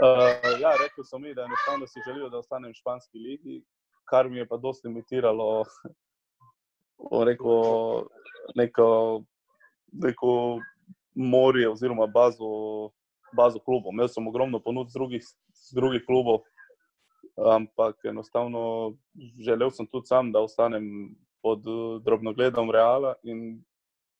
Uh, 0.00 0.30
ja, 0.62 0.76
rekel 0.80 1.04
sem 1.04 1.22
mi, 1.22 1.34
da 1.34 1.44
enostavno 1.44 1.86
si 1.90 2.02
želijo, 2.06 2.30
da 2.30 2.38
ostanem 2.40 2.70
v 2.70 2.78
španski 2.78 3.18
ligi, 3.18 3.60
kar 4.08 4.30
mi 4.30 4.38
je 4.40 4.46
pa 4.48 4.56
dosti 4.56 4.88
limitiralo. 4.88 5.64
Rekel, 7.26 8.06
neko, 8.54 8.86
neko 9.92 10.32
morje, 11.14 11.68
oziroma 11.70 12.06
bazo, 12.06 12.90
bazo 13.36 13.58
klubov. 13.58 13.92
Imel 13.92 14.08
sem 14.08 14.26
ogromno 14.28 14.60
ponudb 14.62 14.92
z 14.92 14.98
drugih, 14.98 15.26
drugih 15.74 16.04
klubov, 16.06 16.44
ampak 17.40 18.04
enostavno 18.04 18.94
želel 19.40 19.72
sem 19.74 19.88
tudi 19.88 20.06
sam, 20.06 20.32
da 20.32 20.44
ostanem 20.44 20.84
pod 21.42 21.66
eh, 21.66 22.00
drobnogledom 22.04 22.70
Reala. 22.70 23.14
In 23.22 23.62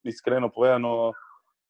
iskreno 0.04 0.50
povedano, 0.50 1.12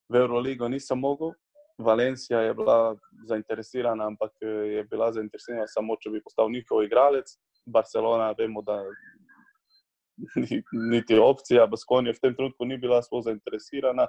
v 0.08 0.16
Euroligo 0.16 0.68
nisem 0.68 0.98
mogel. 0.98 1.32
Valencija 1.78 2.40
je 2.40 2.54
bila 2.54 2.96
zainteresirana, 3.26 4.06
ampak 4.06 4.32
eh, 4.42 4.46
je 4.46 4.84
bila 4.84 5.12
zainteresirana 5.12 5.66
samo, 5.66 5.96
če 6.00 6.10
bi 6.10 6.24
postal 6.24 6.50
njihov 6.50 6.84
igralec. 6.84 7.36
Barcelona, 7.66 8.34
vemo, 8.38 8.62
da 8.62 8.82
ni, 10.36 10.62
niti 10.72 11.18
opcija, 11.18 11.66
Baskonija 11.66 12.16
v 12.16 12.22
tem 12.22 12.34
trenutku 12.34 12.64
ni 12.64 12.78
bila 12.78 13.02
sploh 13.02 13.24
zainteresirana. 13.24 14.08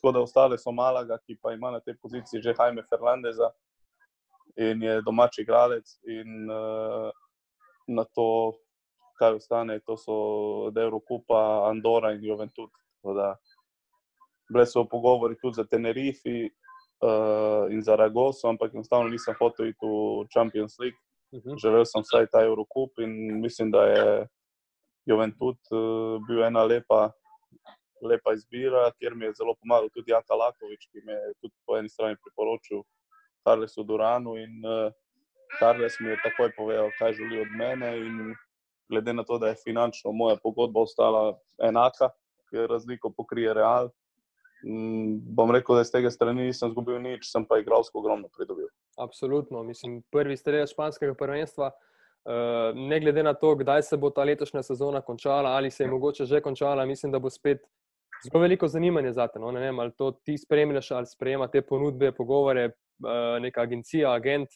Tako 0.00 0.12
da 0.12 0.20
ostale 0.24 0.58
so 0.58 0.72
Malaga, 0.72 1.18
ki 1.26 1.36
pa 1.42 1.52
ima 1.52 1.70
na 1.70 1.80
tej 1.80 1.98
poziciji 2.00 2.40
že 2.40 2.54
Jaime 2.56 2.82
Fernandeza 2.88 3.50
in 4.56 4.82
je 4.82 5.00
domači 5.04 5.42
igralec. 5.42 5.84
In 6.08 6.50
uh, 6.50 7.12
na 7.88 8.04
to 8.04 8.56
kaj 9.20 9.36
ostane, 9.36 9.80
to 9.84 9.96
so 10.00 10.16
Eurocupa, 10.76 11.68
Andora 11.68 12.14
in 12.16 12.24
Juventud. 12.24 12.70
Bile 14.50 14.66
so 14.66 14.84
pogovori 14.88 15.36
tudi 15.38 15.60
za 15.60 15.64
Tenerife 15.64 16.48
uh, 17.04 17.72
in 17.72 17.82
za 17.82 17.96
Ragoso, 17.96 18.48
ampak 18.48 18.74
enostavno 18.74 19.08
nisem 19.08 19.34
hotel 19.38 19.70
iti 19.70 19.86
v 19.86 20.26
Champions 20.32 20.78
League. 20.78 20.98
Uh 21.32 21.38
mhm. 21.38 21.48
-huh. 21.48 21.60
Želel 21.62 21.84
sem 21.84 22.02
vsaj 22.02 22.26
ta 22.26 22.42
Eurocup 22.42 22.98
in 22.98 23.40
mislim, 23.40 23.70
da 23.70 23.84
je 23.84 24.26
Juventud 25.06 25.58
uh, 25.70 26.26
bil 26.26 26.44
ena 26.44 26.64
lepa. 26.64 27.12
Lepa 28.02 28.32
izbira, 28.32 28.90
kjer 28.98 29.14
mi 29.14 29.24
je 29.24 29.32
zelo 29.32 29.54
pomagal 29.60 29.88
tudi 29.94 30.10
Jaka 30.10 30.34
Lakovič, 30.34 30.88
ki 30.92 31.00
me 31.04 31.12
je 31.12 31.32
tudi 31.40 31.54
po 31.66 31.76
eni 31.76 31.88
strani 31.88 32.16
priporočil 32.22 32.82
Karlesu 33.44 33.84
Duranu. 33.84 34.36
In 34.36 34.64
uh, 34.64 34.92
Karles 35.58 36.00
mi 36.00 36.08
je 36.08 36.16
takoj 36.24 36.52
povedal, 36.56 36.90
kaj 36.98 37.12
želi 37.12 37.40
od 37.40 37.50
mene. 37.58 37.98
In 37.98 38.34
glede 38.90 39.14
na 39.14 39.24
to, 39.24 39.38
da 39.38 39.48
je 39.48 39.60
finančno 39.64 40.12
moja 40.12 40.36
pogodba 40.42 40.80
ostala 40.80 41.38
enaka, 41.62 42.10
ker 42.50 42.68
razliko 42.70 43.10
pokrije 43.10 43.54
real. 43.54 43.90
Mm, 44.64 45.20
bom 45.34 45.50
rekel, 45.50 45.78
da 45.78 45.86
iz 45.86 45.92
tega 45.92 46.10
strani 46.10 46.50
nisem 46.50 46.68
izgubil 46.68 46.98
nič, 47.00 47.30
sem 47.30 47.46
pa 47.48 47.58
igralsko 47.58 47.98
ogromno 47.98 48.28
pridobil. 48.28 48.68
Absolutno, 48.98 49.62
mislim, 49.62 50.02
prvi 50.12 50.36
strelec 50.36 50.74
španskega 50.74 51.14
prvenstva. 51.14 51.70
Uh, 52.20 52.76
ne 52.76 52.98
glede 53.00 53.22
na 53.24 53.32
to, 53.34 53.54
kdaj 53.56 53.82
se 53.82 53.96
bo 53.96 54.10
ta 54.12 54.24
letošnja 54.28 54.62
sezona 54.62 55.00
končala, 55.00 55.54
ali 55.56 55.70
se 55.70 55.84
je 55.84 55.90
mogoče 55.90 56.24
že 56.28 56.42
končala, 56.44 56.84
mislim, 56.86 57.12
da 57.12 57.18
bo 57.18 57.30
spet 57.30 57.62
zelo 58.24 58.42
veliko 58.42 58.68
zanimanja 58.68 59.12
za 59.12 59.26
te. 59.28 59.40
No? 59.40 59.52
Ne 59.52 59.60
vem, 59.60 59.78
ali 59.78 59.92
to 59.96 60.10
ti 60.12 60.36
spremljaš, 60.38 60.90
ali 60.90 61.06
sprejema 61.06 61.48
te 61.48 61.62
ponudbe, 61.62 62.12
pogovore, 62.12 62.66
uh, 62.66 63.40
neka 63.40 63.62
agencija, 63.62 64.12
agent. 64.12 64.48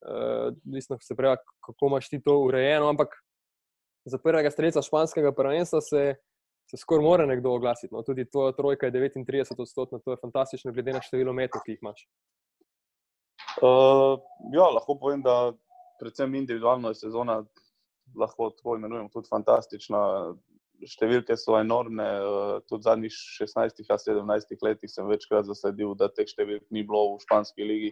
Uh, 0.00 0.54
mislim, 0.64 0.98
se 1.02 1.16
pravi, 1.16 1.36
kako 1.66 1.86
imaš 1.86 2.08
ti 2.08 2.22
to 2.22 2.38
urejeno. 2.38 2.88
Ampak 2.88 3.18
za 4.04 4.18
prvega 4.18 4.50
streljca 4.50 4.82
španskega 4.82 5.32
prvenstva 5.32 5.80
se, 5.80 6.14
se 6.70 6.76
skoraj 6.76 7.04
mora 7.04 7.26
nekdo 7.26 7.52
oglasiti. 7.52 7.94
No? 7.94 8.02
Tudi 8.02 8.30
tvoja 8.30 8.52
trojka 8.52 8.86
je 8.86 8.92
39 8.92 9.54
odstotna, 9.58 9.98
to 9.98 10.10
je 10.10 10.20
fantastično, 10.20 10.72
glede 10.72 10.92
na 10.92 11.02
število 11.02 11.32
metov, 11.32 11.64
ki 11.64 11.76
jih 11.76 11.82
imaš. 11.82 12.06
Uh, 13.60 14.20
ja, 14.54 14.68
lahko 14.70 14.96
povem, 15.00 15.22
da 15.22 15.52
predvsem 16.00 16.34
individualno 16.34 16.88
je 16.88 17.00
sezona, 17.02 17.42
lahko 18.16 18.50
tako 18.50 18.76
imenujemo, 18.76 19.10
tudi 19.12 19.28
fantastična. 19.30 20.04
Številke 20.80 21.34
so 21.36 21.58
enormne, 21.58 22.06
tudi 22.64 22.80
v 22.80 22.86
zadnjih 22.86 23.16
16-17 23.42 24.62
letih 24.64 24.88
sem 24.88 25.10
večkrat 25.10 25.44
zasledil, 25.44 25.90
da 25.92 26.08
teh 26.08 26.24
številk 26.24 26.64
ni 26.72 26.80
bilo 26.88 27.02
v 27.10 27.18
španski 27.20 27.66
ligi 27.68 27.90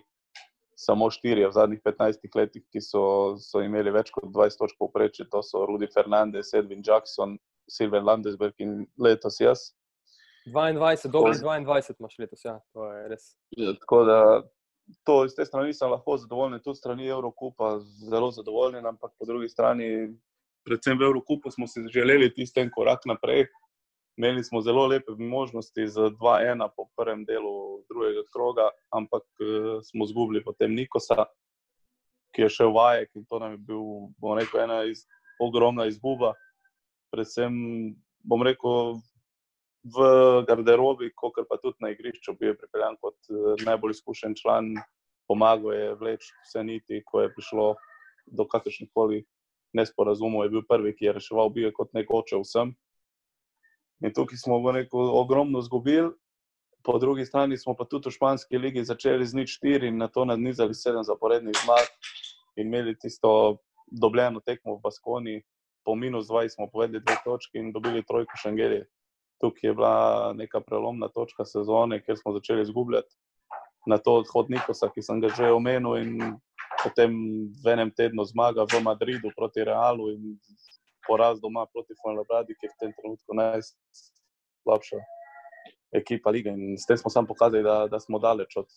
samo 0.78 1.10
štiri 1.10 1.42
v 1.46 1.52
zadnjih 1.52 1.80
15 1.82 2.36
letih, 2.38 2.62
ki 2.70 2.80
so, 2.84 3.02
so 3.42 3.62
imeli 3.64 3.90
več 3.90 4.12
kot 4.14 4.28
20 4.30 4.60
točk 4.60 4.78
povprečje. 4.78 5.26
To 5.32 5.42
so 5.42 5.64
Rudy 5.66 5.88
Fernandez, 5.90 6.52
Edwin 6.54 6.84
Jackson, 6.86 7.34
Silver 7.68 8.04
Landesberg 8.06 8.54
in 8.62 8.84
letos 8.98 9.40
jaz. 9.42 9.72
22, 10.48 11.10
dobro, 11.12 11.34
22 11.34 11.98
imaš 11.98 12.14
letos, 12.22 12.44
ja, 12.46 12.54
to 12.72 12.86
je 12.88 13.08
res. 13.10 13.26
Ja, 13.58 13.74
tako 13.82 14.04
da 14.08 14.18
to 15.04 15.24
iz 15.26 15.34
te 15.36 15.44
strani 15.44 15.74
sem 15.76 15.90
lahko 15.90 16.16
zadovoljen, 16.16 16.62
tudi 16.64 16.78
strani 16.78 17.10
Evropa, 17.10 17.74
zelo 18.08 18.30
zadovoljen, 18.32 18.86
ampak 18.86 19.12
po 19.18 19.26
drugi 19.28 19.50
strani, 19.50 20.14
predvsem 20.64 20.98
v 20.98 21.10
Evropu, 21.10 21.50
smo 21.50 21.66
si 21.66 21.84
želeli 21.92 22.30
tisti 22.34 22.64
korak 22.74 23.04
naprej. 23.10 23.48
Imeli 24.18 24.44
smo 24.44 24.60
zelo 24.60 24.86
lepe 24.86 25.12
možnosti 25.18 25.88
za 25.88 26.10
2-1 26.10 26.68
po 26.76 26.88
prvem 26.96 27.24
delu 27.24 27.82
drugega 27.88 28.22
kroga, 28.32 28.70
ampak 28.90 29.22
uh, 29.22 29.78
smo 29.82 30.04
izgubili 30.04 30.44
potem 30.44 30.74
Nikosa, 30.74 31.28
ki 32.34 32.42
je 32.42 32.48
šel 32.48 32.72
vajek 32.74 33.14
in 33.14 33.24
to 33.30 33.38
nam 33.38 33.54
je 33.54 33.60
bil, 33.68 33.84
bom 34.18 34.34
rekel, 34.38 34.64
ena 34.64 34.82
iz, 34.90 35.04
ogromna 35.40 35.86
izguba. 35.86 36.32
Predvsem, 37.14 37.54
bom 38.26 38.42
rekel, 38.42 38.98
v 39.86 40.08
garderobi, 40.50 41.12
kot 41.14 41.38
pa 41.48 41.60
tudi 41.62 41.78
na 41.80 41.94
igrišču, 41.94 42.34
bil 42.40 42.50
je 42.50 42.58
pripeljan 42.58 42.98
kot 42.98 43.16
uh, 43.30 43.54
najbolj 43.62 43.94
izkušen 44.00 44.34
član, 44.34 44.74
pomagal 45.30 45.78
je 45.78 45.94
vleči 45.94 46.34
vse 46.42 46.66
niti, 46.66 47.04
ko 47.06 47.22
je 47.22 47.30
prišlo 47.38 47.68
do 48.26 48.50
kakršnih 48.50 48.90
koli 48.90 49.22
nesporazumov, 49.78 50.42
je 50.42 50.56
bil 50.58 50.66
prvi, 50.66 50.96
ki 50.98 51.06
je 51.06 51.16
reševal, 51.20 51.54
bil 51.54 51.70
je 51.70 51.76
kot 51.78 51.94
nekoče 51.94 52.42
vsem. 52.42 52.74
In 54.04 54.14
tukaj 54.14 54.38
smo 54.38 54.58
rekel, 54.70 55.00
ogromno 55.00 55.58
izgubili, 55.58 56.10
po 56.84 56.98
drugi 56.98 57.24
strani 57.26 57.58
smo 57.58 57.74
pa 57.74 57.84
tudi 57.84 58.08
v 58.08 58.14
španski 58.14 58.58
ligi 58.58 58.84
začeli 58.84 59.26
z 59.26 59.34
nič 59.34 59.58
štiri 59.58 59.88
in 59.88 59.98
na 59.98 60.08
to 60.08 60.24
nadnizali 60.24 60.74
sedem 60.74 61.04
zaporednih 61.04 61.56
zmag 61.64 61.88
in 62.56 62.66
imeli 62.66 62.94
tisto 62.98 63.58
dobljeno 63.90 64.40
tekmo 64.40 64.76
v 64.76 64.80
Baskoni. 64.82 65.42
Po 65.84 65.94
minus 65.94 66.28
20 66.28 66.54
smo 66.54 66.68
povedali 66.72 67.00
dve 67.00 67.16
točki 67.24 67.58
in 67.58 67.72
dobili 67.72 68.04
trojko 68.04 68.36
Šengeli. 68.36 68.84
Tukaj 69.40 69.70
je 69.70 69.74
bila 69.74 70.32
neka 70.36 70.60
prelomna 70.60 71.08
točka 71.08 71.44
sezone, 71.44 72.02
kjer 72.02 72.18
smo 72.18 72.32
začeli 72.32 72.62
izgubljati 72.62 73.14
na 73.86 73.98
to 73.98 74.18
odhod 74.20 74.50
Nikosa, 74.50 74.90
ki 74.92 75.02
sem 75.02 75.20
ga 75.20 75.32
že 75.32 75.52
omenil, 75.52 75.96
in 75.96 76.36
potem 76.82 77.12
v 77.64 77.72
enem 77.72 77.90
tednu 77.90 78.24
zmaga 78.28 78.68
v 78.68 78.82
Madridu 78.84 79.32
proti 79.36 79.64
Realu 79.64 80.12
in 80.12 80.36
poraz 81.08 81.40
doma 81.40 81.66
proti 81.72 81.96
Fuenlabradi, 82.02 82.56
ki 82.58 82.68
je 82.68 82.72
v 82.72 82.80
tem 82.82 82.92
trenutku 83.00 83.36
naj, 83.36 83.64
slabša 84.62 85.00
ekipa 85.96 86.30
lige. 86.30 86.52
In 86.52 86.76
s 86.76 86.86
tem 86.86 87.00
smo 87.00 87.10
samo 87.10 87.32
pokazali, 87.32 87.64
da, 87.64 87.86
da 87.88 88.00
smo 88.00 88.20
daleč 88.20 88.56
od 88.60 88.68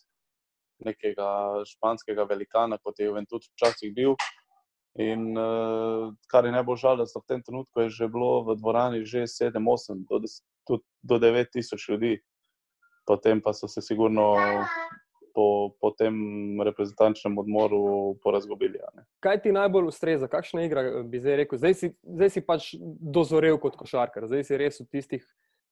nekega 0.84 1.62
španskega 1.68 2.24
velikana, 2.24 2.78
kot 2.82 2.98
je 2.98 3.06
Juventus 3.06 3.50
včasih 3.52 3.92
bil. 3.94 4.16
In 5.00 5.32
uh, 5.38 6.12
kar 6.28 6.44
je 6.44 6.52
najbolj 6.52 6.82
žalostno 6.82 7.22
v 7.22 7.28
tem 7.28 7.42
trenutku, 7.42 7.84
je 7.84 7.94
že 8.02 8.08
bilo 8.12 8.44
v 8.44 8.56
dvorani 8.60 9.04
že 9.08 9.24
7-8 9.24 10.04
do, 10.04 10.20
do, 10.68 10.74
do 11.00 11.16
9 11.16 11.48
tisoč 11.52 11.88
ljudi, 11.88 12.18
potem 13.08 13.40
pa 13.40 13.56
so 13.56 13.68
se 13.68 13.80
sigurno 13.80 14.36
po, 15.34 15.74
po 15.80 15.90
tem 15.96 16.14
reprezentančnem 16.64 17.38
odmoru 17.38 18.14
porazgobili. 18.22 18.80
Kaj 19.24 19.42
ti 19.44 19.54
najbolj 19.54 19.90
ustreza, 19.90 20.28
kakšna 20.30 20.66
igra 20.66 20.84
bi 21.02 21.20
zdaj 21.20 21.42
rekel? 21.42 21.60
Zdaj 21.60 21.78
si, 21.78 21.92
zdaj 22.02 22.34
si 22.34 22.44
pač 22.46 22.72
dozorel 22.78 23.58
kot 23.62 23.78
košarkar, 23.80 24.28
zdaj 24.30 24.46
si 24.48 24.60
res 24.60 24.80
v 24.80 24.88
tistih 24.92 25.24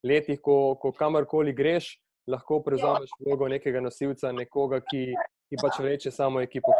letih, 0.06 0.40
ko, 0.40 0.76
ko 0.80 0.92
kamorkoli 0.96 1.54
greš, 1.56 1.94
lahko 2.30 2.60
prevzameš 2.64 3.12
vlogo 3.20 3.48
nekega 3.50 3.82
nosilca, 3.84 4.32
nekoga, 4.36 4.80
ki, 4.84 5.12
ki 5.50 5.60
pač 5.60 5.80
vleče 5.82 6.14
samo 6.14 6.42
ekipo 6.44 6.72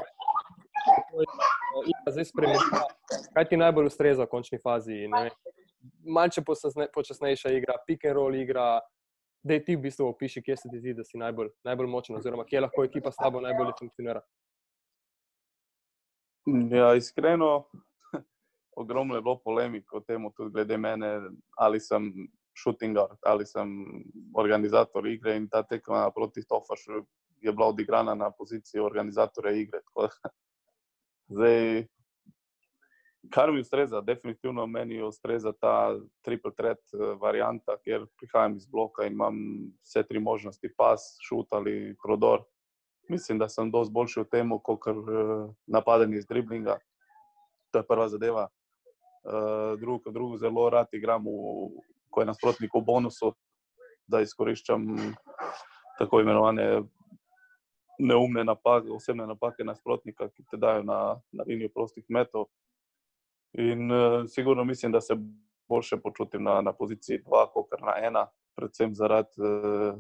zdaj 2.10 2.25
spremenila, 2.25 2.84
kaj 3.34 3.49
ti 3.49 3.56
najbolj 3.56 3.87
ustreza 3.87 4.25
v 4.25 4.30
končni 4.30 4.58
fazi. 4.58 5.06
Malce 6.04 6.42
počasnejša 6.94 7.52
igra, 7.56 7.78
pick 7.87 8.04
and 8.04 8.16
roll 8.16 8.34
igra. 8.34 8.80
Da 9.42 9.56
ti 9.64 9.76
v 9.76 9.80
bistvu 9.87 10.06
opiši, 10.11 10.42
kje 10.42 10.56
se 10.56 10.68
ti 10.68 10.78
zdi, 10.78 10.94
da 10.94 11.04
si 11.04 11.18
najbolj, 11.18 11.49
najbolj 11.64 11.88
močen, 11.88 12.16
oziroma 12.16 12.44
kje 12.44 12.61
lahko 12.61 12.85
ekipa 12.85 13.12
s 13.12 13.16
tabo 13.16 13.40
najbolje 13.40 13.73
funkcionira. 13.78 14.20
Ja, 16.70 16.94
iskreno, 16.94 17.70
ogromno 18.82 19.16
je 19.16 19.23
bilo 19.23 19.38
polemik 19.44 19.92
o 19.92 20.00
tem, 20.00 20.28
tudi 20.37 20.52
glede 20.52 20.76
mene, 20.76 21.14
ali 21.56 21.80
sem 21.80 22.11
shooting 22.56 22.97
guard, 22.97 23.18
ali 23.25 23.47
sem 23.47 23.73
organizator 24.37 25.09
igre. 25.09 25.37
In 25.37 25.49
ta 25.49 25.62
tekma 25.62 26.11
proti 26.14 26.44
Tofašu 26.49 27.00
je 27.40 27.52
bila 27.52 27.70
odigrana 27.73 28.14
na 28.14 28.30
poziciji 28.30 28.80
organizatorja 28.80 29.52
igre. 29.56 29.80
Zdaj, 31.35 31.87
kar 33.30 33.52
mi 33.52 33.60
ustreza, 33.60 34.00
definitivno 34.00 34.66
meni 34.66 35.02
ustreza 35.02 35.52
ta 35.52 35.96
triple 36.24 36.52
threat 36.56 36.80
eh, 36.94 37.14
varianta, 37.20 37.76
ker 37.84 38.06
prihajam 38.16 38.56
iz 38.56 38.66
bloka 38.66 39.06
in 39.06 39.12
imam 39.12 39.36
vse 39.84 40.02
tri 40.08 40.20
možnosti, 40.20 40.72
pas, 40.76 41.16
šut 41.28 41.52
ali 41.52 41.94
prodor. 42.02 42.44
Mislim, 43.08 43.38
da 43.38 43.48
sem 43.48 43.70
dosti 43.70 43.92
boljši 43.92 44.20
v 44.20 44.28
tem, 44.30 44.52
kot 44.62 44.86
napadanje 45.66 46.16
iz 46.16 46.26
driblinga. 46.26 46.78
To 47.72 47.78
je 47.82 47.86
prva 47.86 48.08
zadeva. 48.08 48.48
Eh, 49.24 49.76
drugo, 49.80 50.10
drugo 50.10 50.36
zelo 50.36 50.70
rad 50.70 50.86
igram, 50.92 51.24
v, 51.24 51.82
ko 52.10 52.22
je 52.22 52.26
nasprotnik 52.26 52.70
v 52.74 52.80
bonusu, 52.80 53.34
da 54.08 54.22
izkoriščam 54.24 54.86
tako 55.98 56.20
imenovane 56.20 56.82
neumne 58.00 58.44
napake, 58.44 58.88
osebne 58.90 59.26
napake 59.26 59.64
nasprotnika, 59.64 60.30
ki 60.32 60.46
te 60.50 60.56
dajo 60.56 60.82
na, 60.82 61.20
na 61.32 61.44
linijo 61.46 61.68
prostih 61.74 62.04
metov. 62.08 62.48
In 63.52 63.90
uh, 63.92 64.25
sigurno 64.28 64.64
mislim, 64.64 64.92
da 64.92 65.00
se 65.00 65.16
boljše 65.69 65.97
počutim 65.97 66.42
na, 66.42 66.61
na 66.61 66.73
poziciji 66.73 67.23
2, 67.26 67.47
kot 67.52 67.80
na 67.80 67.95
1, 68.09 68.26
predvsem 68.57 68.95
zaradi 68.95 69.30
uh, 69.38 69.99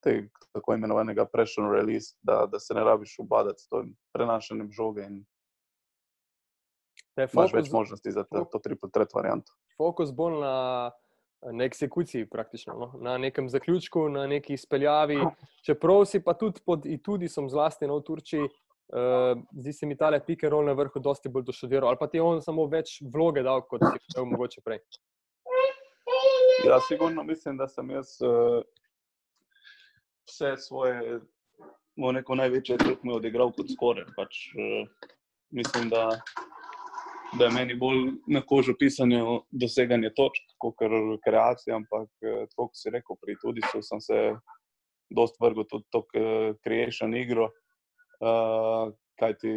tega 0.00 0.28
tako 0.52 0.74
imenovanega 0.74 1.24
pressure 1.24 1.68
release, 1.76 2.16
da, 2.22 2.46
da 2.46 2.60
se 2.60 2.74
ne 2.74 2.84
rabiš 2.84 3.18
ubadati 3.18 3.62
s 3.62 3.68
tem 3.68 3.94
prenašanjem 4.12 4.72
žoge. 4.72 5.06
Imáš 7.16 7.52
več 7.52 7.70
možnosti 7.72 8.12
za 8.12 8.24
to, 8.24 8.44
to 8.52 8.58
triple 8.58 8.90
threat 8.90 9.14
varianto. 9.14 9.52
Fokus 9.76 10.12
bolj 10.12 10.40
na 10.40 10.56
na 11.50 11.64
eksekuciji, 11.64 12.26
praktično, 12.26 12.74
no? 12.74 12.92
na 13.00 13.18
nekem 13.18 13.48
zaključku, 13.48 14.08
na 14.08 14.26
neki 14.26 14.54
izpeljavi. 14.54 15.18
Čeprav 15.66 16.04
si 16.04 16.20
pa 16.22 16.34
tudi, 16.34 16.60
pod, 16.66 16.86
tudi 17.02 17.28
sem 17.28 17.48
zlasti 17.50 17.86
no, 17.86 17.98
v 17.98 18.06
Turčiji, 18.06 18.48
uh, 18.92 19.40
zdi 19.52 19.72
se 19.72 19.86
mi 19.86 19.96
ta 19.96 20.10
pike 20.26 20.48
rol 20.48 20.64
na 20.64 20.72
vrhu, 20.72 21.00
dosti 21.00 21.28
bolj 21.28 21.48
doštudiral. 21.50 21.88
Ali 21.88 22.00
pa 22.00 22.06
ti 22.06 22.20
je 22.20 22.22
on 22.22 22.42
samo 22.42 22.66
več 22.66 23.00
vloge 23.02 23.42
dal, 23.42 23.64
kot 23.68 23.82
si 23.82 24.16
imel 24.16 24.30
mogoče 24.32 24.62
prej? 24.64 24.80
Ja, 26.66 26.78
sigurno 26.88 27.24
mislim, 27.24 27.56
da 27.56 27.68
sem 27.68 27.90
jaz 27.90 28.16
uh, 28.22 28.62
vse 30.28 30.56
svoje, 30.56 31.20
neko 31.96 32.34
največje 32.34 32.78
tekme 32.78 33.16
odigral 33.18 33.52
kot 33.56 33.72
skoraj. 33.72 34.06
Pač, 34.16 34.46
uh, 34.54 35.10
mislim, 35.50 35.90
da 35.90 36.08
da 37.38 37.44
je 37.44 37.50
meni 37.50 37.74
bolj 37.74 38.10
na 38.26 38.40
kožo 38.46 38.74
pisanje 38.78 39.22
doseganje 39.50 40.10
točk, 40.16 40.42
kot 40.58 40.74
kreacija. 41.24 41.76
Ampak, 41.76 42.08
kot 42.56 42.76
si 42.76 42.90
rekel, 42.90 43.16
pri 43.20 43.36
tudi 43.40 43.64
sem 43.80 44.00
se 44.00 44.18
dost 45.10 45.40
vrgel 45.40 45.64
tudi 45.68 45.84
to 45.90 46.04
kreation 46.64 47.16
igro. 47.16 47.50
Uh, 48.22 48.92
Kaj 49.20 49.34
ti 49.38 49.50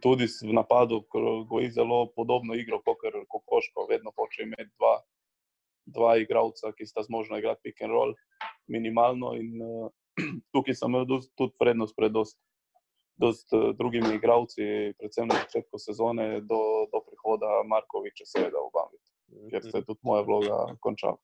tudi 0.00 0.24
v 0.24 0.52
napadu, 0.54 1.02
ko 1.12 1.42
goji 1.44 1.68
zelo 1.74 2.06
podobno 2.16 2.54
igro, 2.56 2.78
kot 2.86 3.02
je 3.04 3.24
Kokoško, 3.28 3.84
vedno 3.90 4.12
hoče 4.16 4.46
imeti 4.46 4.70
dva, 4.78 4.92
dva 5.92 6.12
igralca, 6.16 6.72
ki 6.72 6.86
sta 6.86 7.02
zmožna 7.04 7.40
igrati 7.42 7.60
pick 7.68 7.82
and 7.84 7.92
roll, 7.92 8.14
minimalno. 8.70 9.34
In 9.36 9.60
uh, 9.60 9.90
tukaj 10.54 10.78
sem 10.78 10.94
imel 10.94 11.04
tudi 11.08 11.52
prednost 11.58 11.96
pred 11.98 12.14
dosti 12.14 12.40
z 13.18 13.52
uh, 13.52 13.74
drugimi 13.76 14.14
igravci, 14.14 14.94
predvsem 15.00 15.28
na 15.28 15.42
začetku 15.42 15.82
sezone, 15.82 16.40
do, 16.40 16.86
do 16.92 17.02
prihoda 17.08 17.60
Markoviča, 17.66 18.24
seveda 18.30 18.62
v 18.62 18.72
Bambi, 18.72 18.98
ker 19.50 19.64
se 19.64 19.74
je 19.74 19.84
tudi 19.84 20.00
moja 20.06 20.22
vloga 20.22 20.64
končala. 20.80 21.18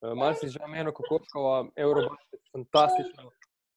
Uh, 0.00 0.14
Mal 0.14 0.38
si 0.38 0.48
že 0.48 0.62
omenil, 0.62 0.94
kako 0.94 1.20
je 1.20 1.84
Evropa 1.84 2.16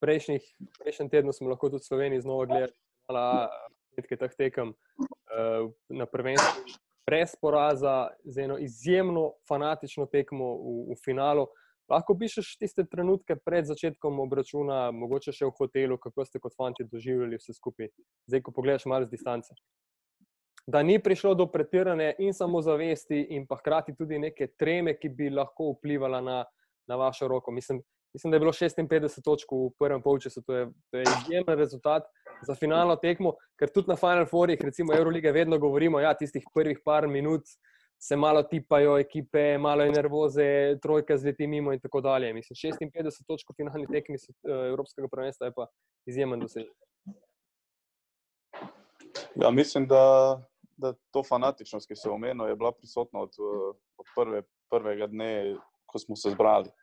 fantastična. 0.01 0.39
Prejšnji 0.79 1.09
teden 1.09 1.33
smo 1.33 1.49
lahko 1.49 1.69
tudi 1.69 1.83
v 1.83 1.87
Sloveniji 1.87 2.21
znova 2.21 2.45
gledali 2.45 2.71
nekaj 3.97 4.17
teh 4.17 4.35
tekem 4.37 4.73
uh, 4.73 5.71
na 5.89 6.05
prvenstvu. 6.05 6.63
Brez 7.07 7.35
poraza, 7.41 8.09
z 8.23 8.45
eno 8.45 8.57
izjemno 8.57 9.33
fanatično 9.47 10.05
tekmo 10.05 10.53
v, 10.55 10.93
v 10.93 10.97
finalu. 11.05 11.47
Lahko 11.91 12.15
pišeš 12.15 12.55
tiste 12.61 12.85
trenutke 12.87 13.35
pred 13.35 13.65
začetkom 13.67 14.21
obračuna, 14.23 14.91
mogoče 14.95 15.33
še 15.35 15.49
v 15.49 15.55
hotelu, 15.57 15.97
kako 15.99 16.25
ste 16.25 16.39
kot 16.39 16.55
fanti 16.55 16.85
doživljali 16.87 17.39
vse 17.41 17.57
skupaj, 17.57 17.89
zdaj, 18.31 18.43
ko 18.45 18.53
pogledaš 18.55 18.85
malo 18.87 19.09
z 19.09 19.11
distance. 19.11 19.51
Da 20.67 20.83
ni 20.85 21.01
prišlo 21.03 21.33
do 21.35 21.49
pretirane 21.51 22.13
in 22.19 22.31
samozavesti, 22.37 23.25
in 23.35 23.47
pa 23.49 23.57
hkrati 23.59 23.97
tudi 23.97 24.21
neke 24.21 24.53
treme, 24.55 24.93
ki 24.95 25.09
bi 25.09 25.27
lahko 25.33 25.73
vplivala 25.73 26.21
na, 26.23 26.37
na 26.87 26.99
vašo 27.01 27.27
roko. 27.27 27.51
Mislim, 27.51 27.81
mislim, 28.13 28.31
da 28.31 28.35
je 28.35 28.39
bilo 28.39 28.51
56 28.51 29.23
točk 29.23 29.51
v 29.51 29.71
prvem 29.79 30.01
polčasu, 30.01 30.41
to 30.41 30.53
je, 30.53 30.67
to 30.91 30.97
je 30.97 31.03
izjemen 31.03 31.57
rezultat 31.57 32.03
za 32.47 32.55
finalno 32.55 32.95
tekmo, 32.95 33.35
ker 33.59 33.69
tudi 33.69 33.91
na 33.91 33.95
Final 33.95 34.25
Fourih, 34.25 34.59
recimo 34.61 34.95
Eurolige, 34.97 35.31
vedno 35.31 35.59
govorimo, 35.59 35.99
da 35.99 36.09
ja, 36.09 36.13
tistih 36.13 36.43
prvih 36.53 36.79
par 36.85 37.07
minut 37.07 37.43
se 38.01 38.15
malo 38.15 38.43
tipajo 38.43 38.97
ekipe, 38.97 39.57
malo 39.57 39.83
je 39.83 39.91
nervoze, 39.91 40.77
trojka 40.81 41.17
zleti 41.17 41.47
mimo 41.47 41.73
in 41.73 41.79
tako 41.79 42.01
dalje. 42.01 42.33
Mislim, 42.33 42.73
56 42.73 43.27
točk 43.27 43.49
v 43.49 43.55
finalni 43.55 43.87
tekmi 43.87 44.17
eh, 44.17 44.69
Evropskega 44.69 45.07
prvenstva 45.07 45.47
je 45.47 45.53
pa 45.55 45.67
izjemen 46.09 46.39
dosežek. 46.39 46.73
Ja, 49.35 49.51
mislim, 49.51 49.87
da, 49.87 50.41
da 50.77 50.93
to 51.11 51.23
fanatičnost, 51.23 51.87
ki 51.87 51.95
se 51.95 52.09
je 52.09 52.13
omenila, 52.13 52.49
je 52.49 52.55
bila 52.55 52.71
prisotna 52.71 53.21
od, 53.21 53.37
od 53.97 54.05
prve, 54.15 54.41
prvega 54.69 55.07
dne, 55.07 55.55
ko 55.85 55.99
smo 55.99 56.15
se 56.15 56.33
zbrali. 56.33 56.73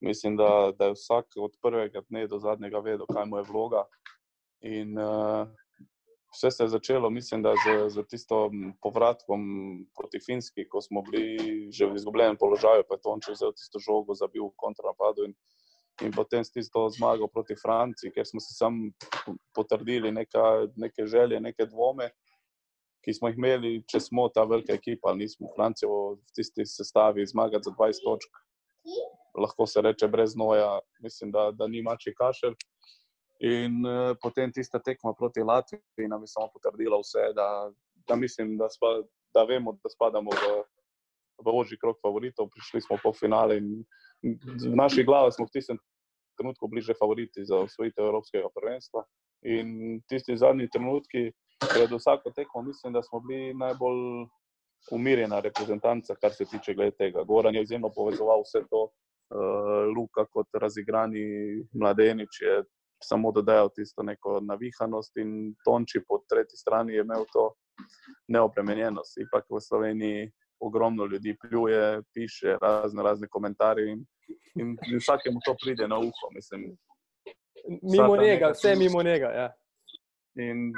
Mislim, 0.00 0.36
da, 0.36 0.72
da 0.78 0.84
je 0.84 0.92
vsak 0.92 1.26
od 1.36 1.56
prvega 1.62 2.02
dne 2.08 2.26
do 2.26 2.38
zadnjega 2.38 2.78
vedel, 2.78 3.06
kaj 3.06 3.24
mu 3.26 3.36
je 3.36 3.46
vloga. 3.48 3.84
In 4.60 4.98
uh, 4.98 5.48
vse 6.36 6.50
se 6.50 6.64
je 6.64 6.68
začelo, 6.68 7.10
mislim, 7.10 7.42
da 7.42 7.54
z, 7.64 7.88
z 7.88 8.04
tisto 8.08 8.50
povratkom 8.82 9.40
proti 9.96 10.20
Finski, 10.26 10.68
ko 10.68 10.80
smo 10.80 11.02
bili 11.02 11.68
že 11.72 11.86
v 11.86 11.96
izgubljenem 11.96 12.36
položaju, 12.36 12.84
pa 12.88 12.94
je 12.94 13.00
Tonček 13.02 13.34
vzel 13.34 13.52
tisto 13.52 13.78
žogo, 13.78 14.14
zabil 14.14 14.44
v 14.44 14.56
kontranapadu 14.56 15.24
in, 15.24 15.34
in 16.04 16.12
potem 16.12 16.44
s 16.44 16.52
tisto 16.52 16.88
zmago 16.92 17.28
proti 17.28 17.56
Franciji, 17.56 18.12
ker 18.12 18.26
smo 18.28 18.40
si 18.40 18.52
sam 18.54 18.92
potrdili 19.56 20.12
neka, 20.12 20.68
neke 20.76 21.06
želje, 21.06 21.40
neke 21.40 21.66
dvome, 21.66 22.10
ki 23.04 23.14
smo 23.14 23.30
jih 23.30 23.38
imeli, 23.38 23.72
če 23.88 24.00
smo 24.00 24.28
ta 24.28 24.44
velika 24.44 24.74
ekipa, 24.74 25.08
ali 25.08 25.24
nismo 25.24 25.48
Francijo 25.56 26.18
v 26.18 26.34
tisti 26.36 26.66
sestavi 26.66 27.26
zmagati 27.26 27.64
za 27.64 27.72
20 27.72 28.04
točk. 28.04 28.42
Lahko 29.36 29.66
se 29.66 29.82
reče 29.82 30.08
brez 30.08 30.36
noja, 30.36 30.78
mislim, 31.02 31.30
da, 31.30 31.50
da 31.52 31.66
ni 31.68 31.82
mači 31.82 32.14
kašelj. 32.16 32.54
In 33.44 33.82
uh, 33.84 34.16
potem 34.22 34.52
tista 34.52 34.78
tekma 34.78 35.12
proti 35.18 35.42
Latviji 35.44 36.08
nam 36.08 36.22
je 36.22 36.32
samo 36.32 36.48
potrdila 36.52 36.98
vse, 37.02 37.32
da, 37.36 37.48
da 38.08 38.16
mislim, 38.16 38.56
da, 38.56 38.68
spa, 38.72 39.02
da 39.34 39.44
vemo, 39.44 39.76
da 39.82 39.92
spadamo 39.92 40.30
v, 40.32 40.54
v 41.44 41.54
ožji 41.60 41.78
krok 41.78 42.00
favoritov. 42.00 42.48
Prišli 42.54 42.80
smo 42.80 42.96
po 43.02 43.12
finale 43.12 43.58
in 43.60 43.84
v 44.22 44.76
naši 44.76 45.04
glavi 45.04 45.32
smo 45.36 45.44
v 45.46 45.52
tistem 45.52 45.78
trenutku 46.36 46.68
bliže 46.68 46.96
favoriti 46.96 47.44
za 47.44 47.60
osvojitev 47.66 48.04
Evropskega 48.04 48.48
prvenstva. 48.54 49.04
In 49.44 50.00
tisti 50.08 50.36
zadnji 50.36 50.68
trenutki, 50.72 51.30
pred 51.60 51.92
vsako 51.92 52.32
tekmo, 52.32 52.62
mislim, 52.62 52.92
da 52.92 53.02
smo 53.02 53.20
bili 53.20 53.54
najbolj 53.54 54.26
umirjena 54.90 55.40
reprezentanca, 55.40 56.14
kar 56.20 56.32
se 56.32 56.44
tiče 56.44 56.74
tega. 56.98 57.24
Goran 57.24 57.54
je 57.54 57.62
izjemno 57.62 57.90
povezoval 57.96 58.42
vse 58.42 58.64
to, 58.70 58.88
Luka 59.96 60.24
kot 60.30 60.46
razigrani 60.54 61.22
mladenič 61.72 62.40
je 62.40 62.62
samo 63.02 63.32
dodajal 63.32 63.68
tisto 63.74 64.02
neko 64.02 64.40
navihanost 64.40 65.16
in 65.16 65.54
Tonči 65.64 66.00
po 66.08 66.22
tretji 66.30 66.56
strani 66.56 66.94
je 66.94 67.00
imel 67.00 67.24
to 67.32 67.52
neopremenjenost. 68.28 69.18
Ipak 69.18 69.44
v 69.50 69.60
Sloveniji 69.60 70.32
ogromno 70.60 71.04
ljudi 71.04 71.36
pljuje, 71.42 72.02
piše 72.14 72.56
razne, 72.62 73.02
razne 73.02 73.28
komentarje 73.28 73.92
in, 73.92 74.06
in 74.54 74.98
vsakemu 74.98 75.40
to 75.44 75.56
pride 75.64 75.88
na 75.88 75.98
uho. 75.98 76.30
Mislim, 76.34 76.76
mimo 77.82 78.16
njega, 78.16 78.50
vse 78.54 78.74
mimo 78.76 79.02
njega. 79.02 79.26
Ja. 79.26 79.52
In 80.34 80.72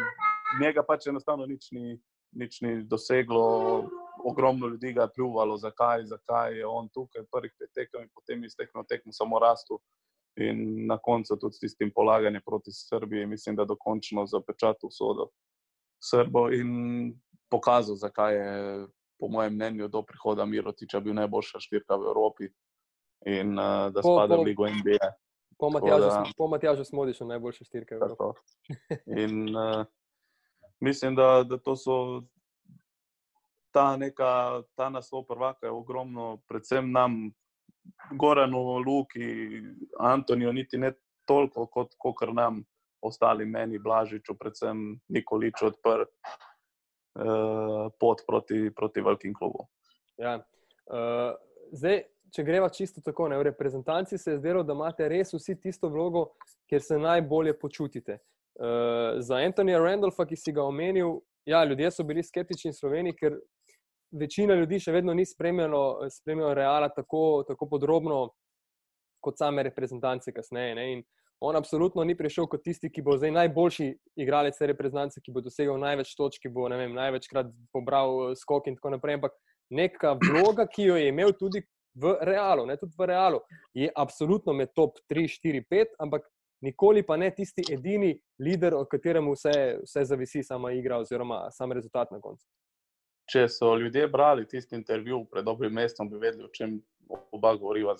njega 0.63 0.83
pač 0.83 1.07
enostavno 1.07 1.47
nič 1.47 1.71
ni, 1.71 2.01
nič 2.33 2.61
ni 2.61 2.83
doseglo. 2.85 3.85
Ogromno 4.25 4.67
ljudi 4.67 4.93
ga 4.93 5.03
je 5.03 5.13
pljuvalo, 5.15 5.57
zakaj, 5.57 6.05
zakaj 6.05 6.59
je 6.59 6.67
on 6.67 6.89
tukaj, 6.89 7.23
prvih 7.33 7.53
pet 7.59 7.71
tekem 7.75 8.03
in 8.03 8.09
potem 8.15 8.43
je 8.43 8.47
iztekel 8.47 8.85
tekmo 8.89 9.13
samo 9.13 9.39
rastu. 9.39 9.81
In 10.37 10.87
na 10.87 10.99
koncu 10.99 11.37
tudi 11.37 11.55
s 11.55 11.59
tistim 11.59 11.91
polaganjem 11.95 12.43
proti 12.47 12.73
Srbiji, 12.73 13.27
mislim, 13.27 13.57
da 13.57 13.65
dokončno 13.65 14.27
zapečatil 14.27 14.91
sodo 14.91 15.29
Srbo 15.99 16.51
in 16.51 17.15
pokazal, 17.51 17.97
zakaj 17.97 18.35
je, 18.35 18.87
po 19.19 19.29
mojem 19.29 19.55
mnenju, 19.55 19.89
do 19.89 20.03
prihoda 20.03 20.45
Mirotiča 20.45 21.01
bil 21.01 21.15
najboljša 21.15 21.59
štirka 21.61 21.97
v 21.97 22.07
Evropi 22.13 22.51
in 23.27 23.59
uh, 23.59 23.91
da 23.93 24.03
spada 24.03 24.37
v 24.37 24.45
Ligo 24.47 24.69
NBA. 24.69 25.11
Po 26.37 26.47
Matjažu 26.49 26.85
smo 26.85 27.03
odišli 27.03 27.27
najboljše 27.27 27.65
štirke 27.65 27.97
v 27.99 28.11
Evropi. 28.11 28.41
in 29.25 29.57
uh, 29.57 29.85
mislim, 30.81 31.15
da, 31.15 31.43
da 31.43 31.59
to 31.59 31.77
so. 31.77 32.23
Ta, 33.75 33.97
neka, 34.01 34.63
ta 34.75 34.89
naslov 34.89 35.27
prvaka 35.29 35.67
je 35.67 35.73
ogromno, 35.73 36.39
predvsem 36.49 36.93
nam, 36.93 37.29
Goranu, 38.17 38.79
Luki, 38.81 39.61
Antonijo, 40.01 40.53
niti 40.53 40.79
ne 40.79 40.93
toliko, 41.29 41.67
kot 41.69 42.17
kar 42.19 42.33
nam, 42.35 42.63
ostali 43.01 43.47
meni, 43.47 43.79
Blažiču, 43.79 44.35
predvsem 44.39 45.01
Nikolič, 45.09 45.63
odprl 45.63 46.03
uh, 46.03 47.91
pot 48.01 48.25
proti, 48.27 48.71
proti 48.77 49.05
velikim 49.05 49.35
klubom. 49.35 49.69
Ja. 50.19 50.39
Uh, 50.89 51.37
zdaj, 51.73 52.03
če 52.35 52.45
greva 52.45 52.71
čisto 52.75 53.03
tako, 53.05 53.29
ne, 53.31 53.39
v 53.39 53.49
reprezentanci 53.51 54.19
se 54.19 54.35
je 54.35 54.41
zdelo, 54.41 54.65
da 54.67 54.77
imate 54.77 55.09
res 55.09 55.33
vsi 55.35 55.59
tisto 55.61 55.91
vlogo, 55.93 56.31
kjer 56.69 56.83
se 56.83 56.99
najbolje 56.99 57.55
počutite. 57.61 58.19
Uh, 58.59 59.21
za 59.23 59.39
Antonija 59.45 59.79
Randolfa, 59.79 60.27
ki 60.27 60.37
si 60.37 60.53
ga 60.53 60.67
omenil, 60.67 61.21
ja, 61.49 61.63
ljudje 61.65 61.93
so 61.95 62.05
bili 62.05 62.25
skeptični 62.25 62.75
v 62.75 62.81
Sloveniji, 62.81 63.17
ker 63.17 63.39
večina 64.11 64.55
ljudi 64.55 64.81
še 64.81 64.93
vedno 64.93 65.15
ni 65.15 65.27
spremljalo 65.27 66.55
Reala 66.55 66.89
tako, 66.89 67.45
tako 67.49 67.69
podrobno 67.69 68.29
kot 69.21 69.39
same 69.39 69.63
reprezentance 69.63 70.33
kasneje. 70.33 70.75
Ne? 70.75 70.93
In 70.93 71.03
on 71.41 71.57
absolutno 71.57 72.05
ni 72.05 72.17
prišel 72.17 72.47
kot 72.51 72.63
tisti, 72.65 72.91
ki 72.91 73.03
bo 73.03 73.17
zdaj 73.19 73.35
najboljši 73.35 73.89
igralec 74.23 74.59
te 74.59 74.67
reprezentance, 74.71 75.21
ki 75.23 75.35
bo 75.35 75.43
dosegel 75.45 75.79
največ 75.83 76.15
točk, 76.19 76.47
ki 76.47 76.53
bo 76.55 76.69
vem, 76.71 76.95
največkrat 76.97 77.53
pobral 77.75 78.31
eh, 78.31 78.39
skok 78.39 78.71
in 78.71 78.79
tako 78.79 78.97
naprej. 78.97 79.21
Ampak 79.21 79.37
neka 79.71 80.17
vloga, 80.23 80.67
ki 80.67 80.89
jo 80.91 80.97
je 80.97 81.13
imel 81.13 81.35
tudi 81.39 81.63
v 81.99 82.15
Realu, 82.23 82.67
ne 82.67 82.79
tudi 82.79 82.95
v 82.99 83.11
Realu, 83.11 83.43
je 83.75 83.91
absolutno 83.95 84.55
med 84.55 84.73
top 84.75 84.99
3, 85.11 85.29
4, 85.39 85.65
5, 85.71 85.97
ampak. 86.07 86.27
Nikoli 86.59 87.05
pa 87.07 87.15
ne 87.15 87.29
tisti 87.31 87.63
edini 87.71 88.09
voditelj, 88.43 88.75
od 88.75 88.89
katerega 88.91 89.31
vse, 89.31 89.53
vse 89.85 90.03
zavisi, 90.11 90.41
sama 90.43 90.73
igra, 90.75 90.97
oziroma 90.99 91.45
sam 91.55 91.71
rezultat 91.71 92.11
na 92.11 92.19
koncu 92.19 92.43
če 93.29 93.49
so 93.53 93.75
ljudje 93.77 94.09
brali 94.09 94.47
tisti 94.49 94.77
intervju 94.77 95.25
pred 95.31 95.45
dobrim 95.45 95.73
mestom, 95.73 96.09
bi 96.09 96.17
vedeli, 96.17 96.45
o 96.45 96.55
čem 96.55 96.79
oba 97.09 97.55
govoriva. 97.57 97.95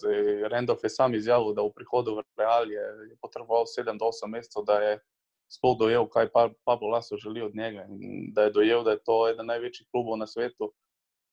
Rendov 0.49 0.81
je 0.83 0.91
sam 0.91 1.15
izjavil, 1.15 1.55
da 1.57 1.65
v 1.65 1.73
prihodu 1.77 2.17
v 2.17 2.25
Real 2.37 2.71
je, 2.71 2.85
je 3.11 3.17
potreboval 3.23 3.69
7-8 3.69 4.33
mesecev, 4.33 4.65
da 4.69 4.81
je 4.85 4.99
sploh 5.49 5.77
dojel, 5.81 6.09
kaj 6.13 6.29
pa 6.33 6.49
Pablo 6.65 6.93
Laso 6.93 7.17
želi 7.17 7.43
od 7.43 7.57
njega. 7.57 7.87
In 7.89 8.33
da 8.33 8.49
je 8.49 8.55
dojel, 8.57 8.85
da 8.85 8.97
je 8.97 9.05
to 9.05 9.29
eden 9.29 9.47
največjih 9.47 9.89
klubov 9.93 10.19
na 10.19 10.27
svetu 10.27 10.73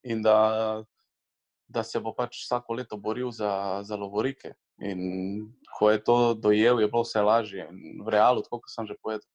in 0.03 0.21
da, 0.23 0.83
da 1.67 1.83
se 1.83 1.99
bo 1.99 2.13
pač 2.13 2.43
vsako 2.43 2.73
leto 2.79 2.97
boril 2.97 3.31
za, 3.31 3.81
za 3.83 3.95
lovorike. 3.95 4.53
In 4.79 4.99
ko 5.79 5.91
je 5.91 6.03
to 6.03 6.33
dojel, 6.33 6.79
je 6.79 6.87
bilo 6.87 7.03
vse 7.03 7.21
lažje. 7.21 7.67
In 7.71 8.03
v 8.03 8.11
realu, 8.11 8.43
kot 8.49 8.67
sem 8.71 8.87
že 8.87 8.95
povedal, 9.01 9.27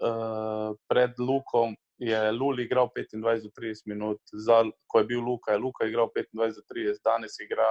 uh, 0.00 0.76
pred 0.88 1.16
Lukom 1.18 1.76
je 2.00 2.32
Luli 2.32 2.64
igral 2.64 2.88
25 2.96 3.42
do 3.44 3.50
30 3.60 3.82
minut, 3.86 4.20
za, 4.32 4.64
ko 4.88 4.98
je 4.98 5.04
bil 5.04 5.20
Luka, 5.20 5.52
je 5.52 5.58
Luka 5.58 5.86
igral 5.86 6.08
25 6.16 6.56
do 6.56 6.62
30, 6.72 7.02
danes 7.04 7.36
igra 7.40 7.68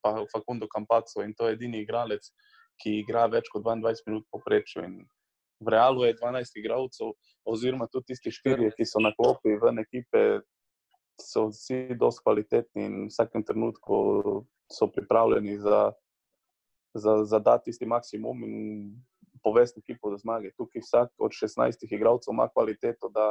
pa 0.00 0.24
Fakundo 0.32 0.66
Campazzo 0.68 1.22
in 1.22 1.34
to 1.34 1.48
je 1.48 1.56
edini 1.58 1.82
igralec, 1.84 2.24
ki 2.80 3.00
igra 3.02 3.26
več 3.28 3.50
kot 3.52 3.64
22 3.64 4.08
minut 4.08 4.24
poprečju. 4.32 4.84
V 5.60 5.72
realu 5.72 6.04
je 6.04 6.16
12 6.16 6.60
igralcev, 6.60 7.12
oziroma 7.48 7.88
tudi 7.92 8.12
tisti 8.12 8.32
štiri, 8.32 8.70
ki 8.76 8.84
so 8.84 9.00
na 9.00 9.12
klopi 9.16 9.56
v 9.60 9.72
ekipe, 9.84 10.24
so 11.20 11.48
vsi 11.48 11.96
dosti 11.96 12.24
kvalitetni 12.24 12.84
in 12.84 12.96
v 13.06 13.12
vsakem 13.12 13.44
trenutku 13.44 14.44
so 14.72 14.88
pripravljeni 14.92 15.58
za, 15.58 15.92
za, 16.94 17.24
za 17.24 17.38
dati 17.38 17.70
tisti 17.70 17.86
maksimum 17.88 18.44
in 18.44 18.56
povesti 19.46 19.78
ekipo 19.84 20.10
do 20.10 20.18
zmage. 20.18 20.50
Tukaj 20.58 20.82
vsak 20.82 21.12
od 21.22 21.30
16 21.30 21.86
igralcev 21.86 22.34
ima 22.34 22.48
kvaliteto, 22.50 23.10
da, 23.14 23.26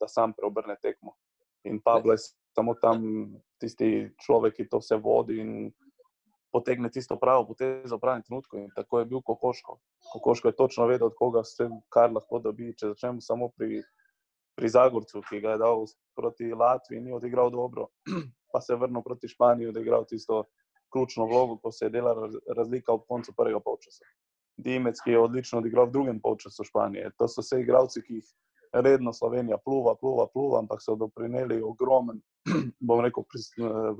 da 0.00 0.08
sam 0.08 0.34
preobrne 0.36 0.76
tekmo. 0.82 1.16
In 1.64 1.80
Pablo 1.84 2.12
je 2.12 2.18
samo 2.54 2.74
tam 2.82 3.00
tisti 3.60 4.10
človek, 4.20 4.58
ki 4.58 4.68
to 4.68 4.82
vse 4.82 5.00
vodi 5.00 5.40
in 5.40 5.70
potegne 6.52 6.90
tisto 6.92 7.16
pravo 7.20 7.46
potezo 7.48 7.96
v 7.96 8.02
pravem 8.04 8.22
trenutku. 8.26 8.60
In 8.60 8.68
tako 8.76 9.00
je 9.00 9.08
bil 9.08 9.22
Kokoško. 9.24 9.78
Kokoško 10.12 10.52
je 10.52 10.58
točno 10.60 10.86
vedel, 10.92 11.08
od 11.08 11.16
koga 11.16 11.40
vse 11.44 11.70
kar 11.92 12.12
lahko 12.12 12.42
dobi. 12.44 12.74
Če 12.76 12.92
začnemo 12.92 13.24
samo 13.24 13.48
pri, 13.56 13.80
pri 14.60 14.72
Zagorcu, 14.76 15.24
ki 15.24 15.40
ga 15.40 15.56
je 15.56 15.62
dal 15.64 15.88
proti 16.16 16.52
Latviji, 16.52 17.00
ni 17.00 17.16
odigral 17.16 17.50
dobro, 17.50 17.88
pa 18.52 18.60
se 18.60 18.76
je 18.76 18.80
vrnil 18.84 19.04
proti 19.04 19.32
Španiji, 19.32 19.72
odigral 19.72 20.04
tisto 20.04 20.44
ključno 20.92 21.26
vlogo, 21.32 21.58
ko 21.64 21.72
se 21.72 21.88
je 21.88 21.96
delala 21.96 22.28
razlika 22.56 22.92
ob 22.92 23.08
koncu 23.08 23.32
prvega 23.36 23.60
polčasa. 23.60 24.04
Dimec, 24.56 25.00
ki 25.04 25.10
je 25.10 25.20
odlično 25.20 25.58
odigral 25.58 25.86
v 25.86 25.92
drugem 25.92 26.20
polčasu 26.20 26.64
Španije. 26.64 27.10
To 27.18 27.28
so 27.28 27.44
vse 27.44 27.60
igravci, 27.60 28.02
ki 28.02 28.20
jih 28.20 28.28
redno 28.72 29.12
Slovenija 29.12 29.58
pluva, 29.64 29.94
pluva, 30.00 30.26
pluva, 30.32 30.58
ampak 30.58 30.82
so 30.82 30.96
doprineli 30.96 31.60
ogromen, 31.62 32.22
bom 32.88 33.02
rekel, 33.04 33.24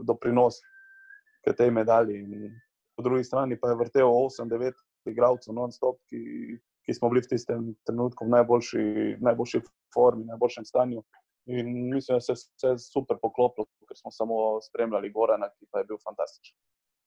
doprinos 0.04 0.60
k 1.44 1.52
tej 1.56 1.70
medalji. 1.70 2.22
In 2.22 2.56
po 2.96 3.04
drugi 3.04 3.24
strani 3.24 3.60
pa 3.60 3.68
je 3.68 3.80
vrtel 3.82 4.08
8-9 4.08 4.72
igravcev 5.12 5.54
non-stop, 5.54 6.00
ki, 6.08 6.56
ki 6.86 6.94
smo 6.96 7.12
bili 7.12 7.22
v 7.22 7.30
tistem 7.34 7.68
trenutku 7.86 8.24
v 8.24 8.34
najboljši, 8.38 8.84
najboljši 9.20 9.62
formi, 9.94 10.24
najboljšem 10.32 10.64
stanju. 10.64 11.04
In 11.46 11.68
mislim, 11.92 12.16
da 12.16 12.20
se 12.20 12.32
je 12.32 12.40
vse 12.40 12.72
super 12.82 13.20
poklopilo, 13.22 13.68
ker 13.86 13.98
smo 14.00 14.10
samo 14.10 14.56
spremljali 14.64 15.12
Gorana, 15.14 15.52
ki 15.52 15.68
pa 15.70 15.84
je 15.84 15.92
bil 15.92 16.00
fantastičen 16.02 16.56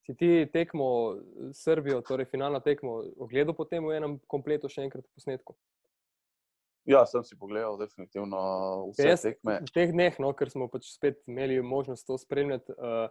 si 0.10 0.15
ti 0.17 0.50
tekmo 0.50 1.17
Srbijo, 1.54 2.02
torej 2.02 2.26
finalno 2.26 2.60
tekmo, 2.65 3.04
ogledal 3.22 3.54
potem 3.54 3.86
v 3.86 3.93
enem 3.93 4.15
kompletu 4.26 4.65
še 4.65 4.88
enkrat 4.88 5.06
posnetku? 5.13 5.54
Ja, 6.89 7.04
sem 7.06 7.22
si 7.22 7.38
pogledal, 7.38 7.78
definitivno 7.78 8.39
vse 8.89 9.06
Jaz, 9.06 9.22
tekme. 9.28 9.60
V 9.67 9.74
teh 9.76 9.91
dneh, 9.93 10.15
no, 10.17 10.32
ker 10.34 10.50
smo 10.50 10.65
pač 10.72 10.89
spet 10.89 11.22
imeli 11.30 11.60
možnost 11.62 12.08
to 12.10 12.17
spremljati. 12.17 12.74
Uh, 12.74 13.10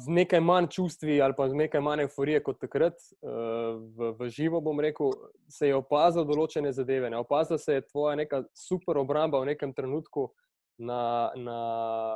Z 0.00 0.08
nekaj 0.14 0.40
manj 0.40 0.70
čustvi 0.72 1.18
ali 1.20 1.34
pa 1.36 1.44
z 1.50 1.58
nekaj 1.58 1.82
manj 1.84 2.06
euforije 2.06 2.40
kot 2.42 2.58
takrat, 2.62 2.96
uh, 3.22 3.78
v, 3.94 4.10
v 4.18 4.28
živo, 4.32 4.58
bom 4.64 4.82
rekel, 4.82 5.14
se 5.46 5.70
je 5.70 5.78
opazil 5.78 6.26
določene 6.26 6.72
zadeve. 6.74 7.12
Ne? 7.12 7.20
Opazil 7.22 7.62
se 7.62 7.78
je 7.78 7.86
tvoja 7.86 8.16
neka 8.18 8.42
super 8.58 8.98
obramba 8.98 9.38
v 9.38 9.52
nekem 9.52 9.70
trenutku 9.76 10.32
na, 10.82 11.30
na 11.38 11.60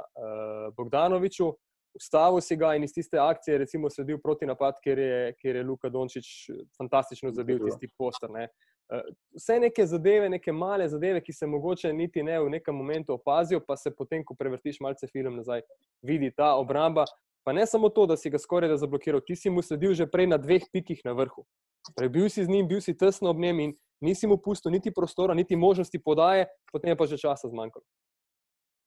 uh, 0.03 0.75
Bogdanoviču, 0.75 1.53
ustavil 1.95 2.41
si 2.41 2.57
ga 2.57 2.75
in 2.75 2.85
iz 2.85 2.93
tiste 2.93 3.19
akcije, 3.19 3.59
recimo, 3.59 3.91
sledil 3.91 4.19
proti 4.23 4.47
napad, 4.47 4.79
ker 4.85 4.99
je, 4.99 5.35
ker 5.41 5.57
je 5.57 5.65
Luka 5.65 5.89
Dončić 5.89 6.31
fantastično 6.79 7.33
zabil 7.33 7.61
tisti 7.65 7.89
poster. 7.99 8.31
Ne. 8.31 8.49
Eh, 8.93 9.03
vse 9.39 9.59
neke 9.61 9.87
zadeve, 9.87 10.29
neke 10.29 10.53
male 10.53 10.89
zadeve, 10.89 11.21
ki 11.25 11.33
se 11.33 11.47
mogoče 11.47 11.93
niti 11.93 12.23
ne 12.23 12.41
v 12.41 12.51
nekem 12.51 12.77
momentu 12.77 13.15
opazijo, 13.15 13.61
pa 13.67 13.77
se 13.77 13.95
potem, 13.95 14.25
ko 14.25 14.35
prevrtiš 14.35 14.81
malce 14.81 15.07
film 15.07 15.37
nazaj, 15.37 15.63
vidi 16.03 16.31
ta 16.31 16.55
obramba. 16.61 17.05
Pa 17.45 17.53
ne 17.53 17.67
samo 17.67 17.89
to, 17.89 18.07
da 18.07 18.17
si 18.17 18.31
ga 18.31 18.39
skoraj 18.39 18.69
da 18.73 18.77
zablokiral, 18.81 19.21
ti 19.21 19.37
si 19.37 19.51
mu 19.51 19.63
sledil 19.63 19.95
že 19.95 20.07
prej 20.09 20.27
na 20.27 20.39
dveh 20.41 20.65
pikih 20.73 21.03
na 21.05 21.13
vrhu. 21.13 21.45
Torej, 21.93 22.09
bil 22.09 22.29
si 22.33 22.45
z 22.45 22.49
njim, 22.49 22.69
bil 22.69 22.81
si 22.81 22.97
tesno 22.97 23.31
ob 23.31 23.41
njem 23.41 23.61
in 23.61 23.75
nisi 24.01 24.27
mu 24.27 24.39
pustil 24.41 24.73
niti 24.73 24.93
prostora, 24.93 25.35
niti 25.35 25.57
možnosti 25.57 25.99
podaje, 25.99 26.47
potem 26.73 26.93
je 26.93 26.97
pa 26.97 27.07
že 27.07 27.21
časa 27.21 27.49
zmanjkalo. 27.49 27.85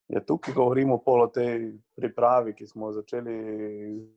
Ja, 0.08 0.22
tukaj 0.24 0.54
govorimo 0.54 1.02
o 1.06 1.28
tej 1.28 1.74
pripravi, 1.96 2.54
ki 2.56 2.68
smo 2.68 2.94
začeli 2.96 3.34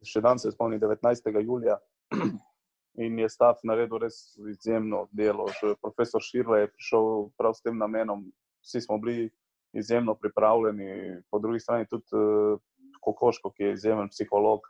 še 0.07 0.23
danes, 0.23 0.45
se 0.47 0.53
spomnim, 0.55 0.79
19. 0.81 1.31
julija. 1.43 1.81
In 3.05 3.19
je 3.19 3.29
stav 3.31 3.59
naredil 3.67 3.99
res 4.03 4.37
izjemno 4.53 5.09
delo. 5.11 5.49
Še 5.59 5.75
profesor 5.83 6.23
Širle 6.23 6.61
je 6.63 6.71
prišel 6.71 7.09
prav 7.39 7.57
s 7.57 7.65
tem 7.67 7.79
namenom. 7.79 8.23
Vsi 8.63 8.85
smo 8.87 8.99
bili 9.03 9.31
izjemno 9.75 10.15
pripravljeni, 10.15 11.23
po 11.31 11.39
drugi 11.39 11.63
strani 11.63 11.89
tudi 11.91 12.15
uh, 12.15 12.61
Kokoško, 13.01 13.51
ki 13.57 13.65
je 13.65 13.75
izjemen 13.75 14.11
psiholog, 14.13 14.67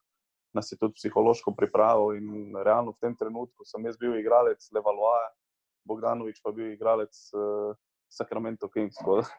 nas 0.56 0.72
je 0.72 0.78
tudi 0.78 0.96
psihološko 1.00 1.52
pripravil. 1.56 2.16
In 2.16 2.56
realno 2.64 2.94
v 2.94 3.00
tem 3.04 3.16
trenutku 3.16 3.66
sem 3.68 3.84
jaz 3.88 3.98
bil 4.00 4.16
igralec 4.20 4.68
Levaloa, 4.72 5.20
Bogdanovič 5.88 6.40
pa 6.44 6.52
bil 6.54 6.72
igralec 6.72 7.16
uh, 7.34 7.76
Sacramento 8.10 8.68
Kings. 8.68 8.96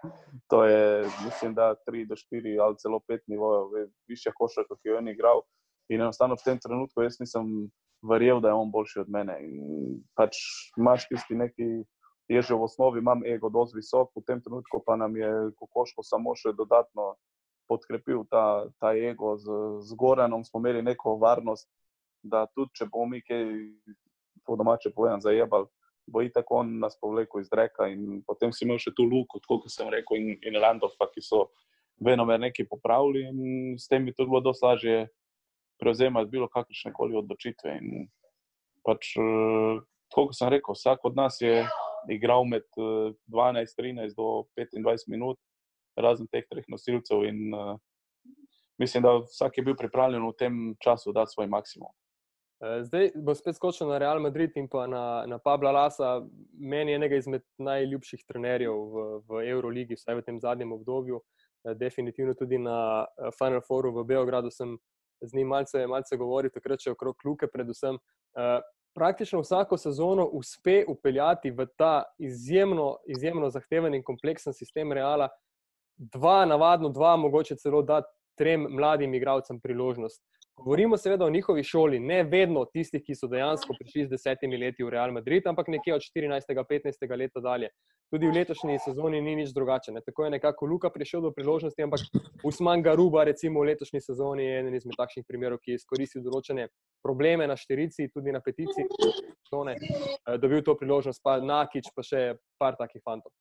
to 0.49 0.63
je, 0.65 1.05
mislim, 1.25 1.53
da 1.53 1.75
3 1.88 2.07
do 2.07 2.15
4 2.15 2.63
ali 2.63 2.77
celo 2.77 2.99
5 3.10 3.19
nivojev, 3.27 3.91
više 4.07 4.31
košarka, 4.36 4.75
ki 4.75 4.88
jo 4.88 4.93
je 4.93 4.97
on 4.97 5.10
igral. 5.10 5.41
In 5.89 6.01
enostavno 6.01 6.36
v 6.36 6.45
tem 6.45 6.60
trenutku 6.60 7.03
jaz 7.03 7.19
nisem 7.19 7.71
verjel, 8.01 8.39
da 8.39 8.47
je 8.47 8.53
on 8.53 8.71
boljši 8.71 8.99
od 8.99 9.10
mene. 9.10 9.38
In 9.43 9.99
pač 10.15 10.38
imaš 10.77 11.07
tisti 11.07 11.36
neki 11.36 11.84
je 12.31 12.41
že 12.41 12.55
v 12.55 12.63
osnovi, 12.63 12.99
imam 12.99 13.25
ego 13.27 13.49
dosti 13.49 13.77
visok, 13.77 14.12
v 14.15 14.23
tem 14.23 14.39
trenutku 14.41 14.79
pa 14.86 14.95
nam 14.95 15.15
je 15.15 15.51
Kokoško 15.60 16.03
samo 16.03 16.31
še 16.36 16.55
dodatno 16.55 17.15
podkrepil 17.67 18.23
ta, 18.31 18.71
ta 18.79 18.95
ego. 18.95 19.36
Z, 19.36 19.51
z 19.84 19.95
Goranom 19.99 20.43
smo 20.47 20.63
imeli 20.63 20.81
neko 20.81 21.17
varnost, 21.19 21.67
da 22.23 22.45
tudi 22.55 22.71
če 22.79 22.88
bomo 22.88 23.12
mi 23.12 23.21
kaj 23.23 23.43
po 24.47 24.55
domače 24.55 24.93
povedan 24.95 25.21
zajebali, 25.21 25.67
bo 26.12 26.21
i 26.21 26.32
tako 26.32 26.62
on 26.62 26.80
nas 26.80 26.97
povlekel 27.00 27.41
iz 27.41 27.50
reka 27.56 27.88
in 27.88 28.21
potem 28.28 28.52
si 28.54 28.65
imel 28.65 28.80
še 28.82 28.93
tu 28.95 29.06
luko, 29.08 29.39
kot 29.47 29.69
sem 29.71 29.89
rekel, 29.89 30.19
in, 30.19 30.36
in 30.43 30.60
Landorfa, 30.60 31.08
ki 31.13 31.24
so 31.24 31.45
venomer 32.02 32.39
nekaj 32.41 32.67
popravili 32.67 33.28
in 33.30 33.78
s 33.80 33.88
tem 33.88 34.06
bi 34.06 34.13
tudi 34.13 34.30
bilo 34.30 34.41
dosti 34.43 34.65
lažje 34.65 34.97
prevzemati 35.82 36.30
bilo 36.30 36.50
kakršne 36.52 36.93
koli 36.93 37.17
odločitve. 37.17 37.78
In 37.82 38.10
pač, 38.86 39.13
kot 40.13 40.36
sem 40.38 40.52
rekel, 40.54 40.78
vsak 40.78 41.06
od 41.08 41.17
nas 41.17 41.39
je 41.41 41.63
igral 42.10 42.45
med 42.50 42.65
12, 42.78 43.74
eh, 43.78 43.82
13 43.82 44.17
do 44.17 44.45
25 44.58 45.08
minut, 45.08 45.39
razen 45.97 46.28
teh 46.28 46.45
treh 46.50 46.65
nosilcev. 46.69 47.26
In, 47.26 47.54
uh, 47.54 47.78
mislim, 48.80 49.04
da 49.04 49.17
vsak 49.26 49.58
je 49.58 49.65
bil 49.65 49.78
pripravljen 49.78 50.26
v 50.26 50.34
tem 50.38 50.62
času 50.82 51.13
dati 51.13 51.34
svoj 51.34 51.50
maksimum. 51.50 51.91
Eh, 52.62 52.84
zdaj 52.84 53.10
bo 53.15 53.34
spet 53.36 53.56
skočil 53.58 53.89
na 53.89 53.97
Real 53.97 54.19
Madrid 54.21 54.52
in 54.56 54.67
pa 54.69 54.86
na, 54.88 55.26
na 55.26 55.39
Pabla 55.39 55.71
Lasa. 55.71 56.21
Meni 56.54 56.91
je 56.91 56.95
enega 56.95 57.17
izmed 57.17 57.41
najljubših 57.58 58.26
trenerjev 58.28 58.74
v, 58.74 59.06
v 59.26 59.45
Euroligi, 59.50 59.97
vsaj 59.97 60.19
v 60.19 60.26
tem 60.28 60.38
zadnjem 60.39 60.71
obdobju. 60.71 61.21
Definitivno 61.78 62.34
tudi 62.34 62.58
na 62.58 63.06
Final 63.38 63.62
Fouru 63.65 63.91
v 63.93 64.06
Beogradu 64.06 64.50
sem 64.54 64.78
z 65.21 65.38
njim 65.38 65.47
malce, 65.47 65.86
malce 65.88 66.17
govoril, 66.17 66.50
takrat 66.54 66.82
še 66.82 66.93
okrog 66.95 67.17
kluke, 67.21 67.45
predvsem 67.45 68.00
praktično 68.97 69.43
vsako 69.43 69.78
sezono 69.78 70.26
uspe 70.26 70.82
upeljati 70.88 71.52
v 71.52 71.67
ta 71.78 72.04
izjemno, 72.17 72.95
izjemno 73.06 73.50
zahteven 73.50 73.93
in 73.93 74.04
kompleksen 74.04 74.54
sistem 74.58 74.91
Reala, 74.91 75.30
dva, 75.97 76.45
navadno 76.45 76.89
dva, 76.89 77.13
mogoče 77.17 77.56
celo 77.62 77.84
da 77.86 78.02
trem 78.38 78.65
mladim 78.69 79.13
igralcem 79.13 79.62
priložnost. 79.62 80.21
Govorimo 80.63 80.97
seveda 80.97 81.26
o 81.26 81.30
njihovi 81.30 81.63
šoli, 81.63 82.00
ne 82.00 82.24
vedno 82.24 82.65
tistih, 82.65 83.02
ki 83.06 83.15
so 83.15 83.28
dejansko 83.28 83.74
prišli 83.80 84.04
z 84.06 84.10
desetimi 84.13 84.60
leti 84.62 84.84
v 84.84 84.91
Real 84.93 85.12
Madrid, 85.12 85.47
ampak 85.50 85.67
nekje 85.74 85.95
od 85.95 86.06
14-15 86.06 87.17
leta 87.17 87.41
dalje. 87.41 87.69
Tudi 88.13 88.28
v 88.28 88.36
letošnji 88.36 88.78
sezoni 88.86 89.21
ni 89.21 89.36
nič 89.39 89.56
drugače. 89.56 89.91
Ne. 89.95 90.02
Tako 90.06 90.26
je 90.28 90.36
nekako 90.36 90.65
Luka 90.65 90.89
prišel 90.93 91.21
do 91.21 91.32
priložnosti, 91.32 91.82
ampak 91.82 92.00
Usman 92.45 92.84
Garuba, 92.86 93.24
recimo 93.24 93.63
v 93.63 93.71
letošnji 93.71 94.02
sezoni, 94.02 94.45
je 94.45 94.60
eden 94.60 94.76
izmed 94.76 95.00
takšnih 95.00 95.26
primerov, 95.28 95.63
ki 95.63 95.71
je 95.74 95.82
izkoristil 95.82 96.21
določene 96.21 96.67
probleme 97.02 97.47
na 97.47 97.58
štirici, 97.58 98.12
tudi 98.13 98.36
na 98.36 98.43
petici, 98.45 98.86
sezone, 99.47 99.80
eh, 99.82 100.38
dobil 100.38 100.62
to 100.62 100.78
priložnost, 100.78 101.24
pa 101.24 101.39
Nakič, 101.41 101.89
pa 101.95 102.06
še 102.06 102.36
par 102.60 102.78
takih 102.78 103.02
fantov. 103.02 103.34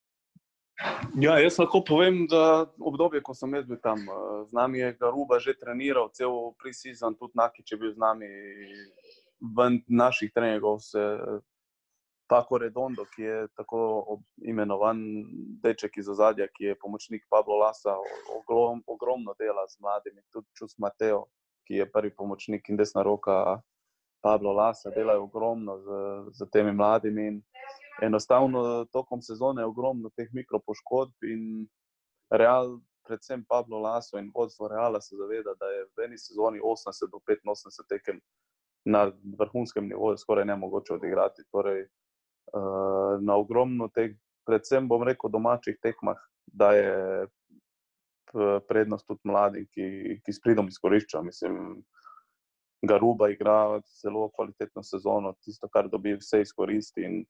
Ja, 1.20 1.34
jaz 1.38 1.58
lahko 1.58 1.82
povem, 1.84 2.22
da 2.30 2.64
obdobje, 2.80 3.20
ko 3.22 3.34
sem 3.34 3.52
bil 3.52 3.76
tam, 3.82 4.00
eh, 4.00 4.44
z 4.48 4.52
nami 4.56 4.78
je 4.78 4.92
Garuba 5.00 5.38
že 5.38 5.54
treniral, 5.58 6.08
cel 6.12 6.54
pre-season, 6.56 7.16
tudi 7.18 7.36
Nakič 7.36 7.72
je 7.72 7.78
bil 7.78 7.92
z 7.92 7.98
nami 7.98 8.28
v 9.40 9.80
naših 9.88 10.32
treningov. 10.32 10.80
Tako 12.30 12.58
Redondo, 12.58 13.04
ki 13.10 13.22
je 13.22 13.48
tako 13.58 14.20
imenovan 14.38 15.02
deček 15.62 15.98
iz 15.98 16.08
ozadja, 16.08 16.46
ki 16.46 16.64
je 16.64 16.78
pomočnik 16.78 17.26
Pablo 17.28 17.58
Lasa, 17.58 17.96
ogrom, 18.30 18.84
ogromno 18.86 19.34
dela 19.34 19.66
z 19.66 19.80
mladimi, 19.80 20.22
tudi 20.30 20.46
Čus 20.54 20.78
Mateo, 20.78 21.26
ki 21.66 21.74
je 21.74 21.90
prvi 21.90 22.14
pomočnik 22.14 22.68
in 22.70 22.76
desna 22.76 23.02
roka 23.02 23.60
Pablo 24.22 24.52
Lasa, 24.52 24.90
delajo 24.94 25.26
ogromno 25.26 25.78
z, 25.78 25.88
z 26.38 26.50
temi 26.52 26.72
mladimi. 26.72 27.26
In 27.26 27.42
enostavno 28.02 28.84
tokom 28.92 29.22
sezone 29.22 29.62
je 29.62 29.66
ogromno 29.66 30.10
teh 30.16 30.28
mikropoškodb 30.32 31.28
in 31.28 31.68
Real, 32.30 32.78
predvsem 33.06 33.44
Pablo 33.48 33.80
Laso 33.80 34.18
in 34.18 34.30
vodstvo 34.34 34.68
Reala 34.68 35.00
se 35.00 35.16
zaveda, 35.16 35.54
da 35.58 35.66
je 35.66 35.84
v 35.96 36.04
eni 36.06 36.18
sezoni 36.18 36.60
80 36.60 37.10
do 37.10 37.18
85 37.26 37.88
tekem 37.88 38.20
na 38.84 39.10
vrhunskem 39.38 39.88
nivoju 39.88 40.16
skoraj 40.16 40.44
ne 40.44 40.56
mogoče 40.56 40.94
odigrati. 40.94 41.42
Torej, 41.52 41.82
uh, 41.82 43.20
na 43.20 43.36
ogromno 43.36 43.88
teh, 43.88 44.14
predvsem 44.46 44.88
bom 44.88 45.02
rekel, 45.02 45.30
domačih 45.30 45.76
tekmah, 45.82 46.16
da 46.46 46.72
je 46.72 47.26
prednost 48.68 49.06
tudi 49.06 49.20
mladim, 49.24 49.66
ki, 49.74 50.20
ki 50.24 50.32
s 50.32 50.40
pridom 50.42 50.68
izkoriščajo. 50.70 51.22
Mislim, 51.26 51.82
Garuba 52.86 53.28
igra 53.28 53.80
zelo 54.00 54.28
kvalitetno 54.34 54.82
sezono, 54.82 55.34
tisto, 55.44 55.68
kar 55.68 55.88
dobi, 55.90 56.14
vse 56.20 56.40
izkoristi. 56.44 57.04
In, 57.04 57.24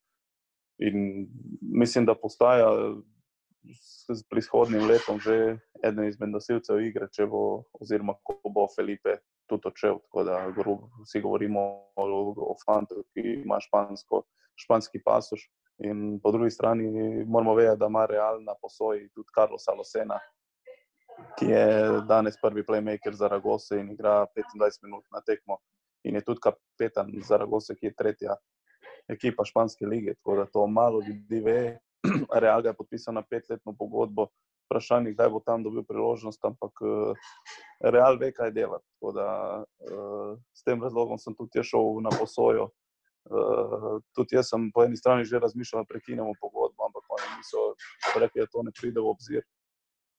In 0.80 1.26
mislim, 1.60 2.06
da 2.06 2.14
postaja 2.14 2.70
s 4.16 4.22
prihodnim 4.30 4.86
letom 4.88 5.20
že 5.20 5.58
eden 5.84 6.08
izmed 6.08 6.32
nosilcev 6.32 6.80
igre, 6.80 7.08
če 7.12 7.26
bo, 7.28 7.64
oziroma 7.80 8.16
ko 8.24 8.38
bo 8.48 8.66
Felipe 8.72 9.18
tudi 9.50 9.68
odšel. 9.68 10.00
Tako 10.06 10.24
da 10.24 10.38
vsi 11.04 11.20
govorimo 11.20 11.64
o, 11.96 12.06
o 12.52 12.54
fantu, 12.64 13.04
ki 13.14 13.42
ima 13.42 13.60
špansko, 13.60 14.22
španski 14.56 15.02
pasoš. 15.04 15.46
In 15.84 16.20
po 16.20 16.32
drugi 16.32 16.50
strani 16.50 16.88
moramo 17.24 17.54
vedeti, 17.54 17.80
da 17.80 17.88
ima 17.88 18.06
realna 18.06 18.54
posoji 18.62 19.08
tudi 19.14 19.32
Carlos 19.34 19.68
Alosena, 19.68 20.18
ki 21.38 21.48
je 21.48 21.66
danes 22.08 22.36
prvi 22.40 22.64
playmaker 22.64 23.16
za 23.16 23.28
Ragose 23.28 23.80
in 23.80 23.92
igra 23.92 24.26
25 24.36 24.84
minut 24.84 25.04
na 25.12 25.20
tekmo. 25.26 25.60
In 26.04 26.16
je 26.16 26.24
tudi 26.24 26.40
kapetan 26.40 27.12
za 27.24 27.36
Ragose, 27.36 27.76
ki 27.76 27.86
je 27.90 27.94
tretja 27.96 28.36
ekipa 29.08 29.44
španske 29.44 29.86
lige. 29.86 30.14
Tako 30.14 30.36
da 30.36 30.46
to 30.46 30.66
malo 30.66 31.00
ljudi 31.00 31.40
ve. 31.40 31.78
Real 32.42 32.66
je 32.66 32.74
podpisal 32.74 33.14
na 33.14 33.22
petletno 33.22 33.74
pogodbo, 33.78 34.26
vprašanje, 34.66 35.12
kdaj 35.12 35.28
bo 35.28 35.40
tam 35.40 35.62
dobil 35.62 35.82
priložnost, 35.84 36.44
ampak 36.44 36.72
uh, 36.80 37.16
Real 37.80 38.18
ve, 38.18 38.32
kaj 38.32 38.50
dela. 38.50 38.78
Tako 38.94 39.12
da 39.12 39.28
uh, 39.64 40.38
s 40.54 40.62
tem 40.64 40.82
razlogom 40.82 41.18
sem 41.18 41.34
tudi 41.34 41.62
šel 41.62 42.00
na 42.04 42.12
posojo. 42.18 42.70
Uh, 43.30 44.00
tudi 44.16 44.38
jaz 44.38 44.48
sem 44.48 44.70
po 44.72 44.84
eni 44.84 44.96
strani 44.96 45.24
že 45.28 45.38
razmišljal, 45.38 45.82
da 45.82 45.92
prekinemo 45.92 46.32
pogodbo, 46.40 46.86
ampak 46.86 47.04
oni 47.16 47.28
niso 47.36 47.66
rekli, 48.16 48.40
da 48.40 48.48
to 48.48 48.62
ne 48.62 48.72
pride 48.72 49.00
v 49.00 49.10
obzir, 49.10 49.44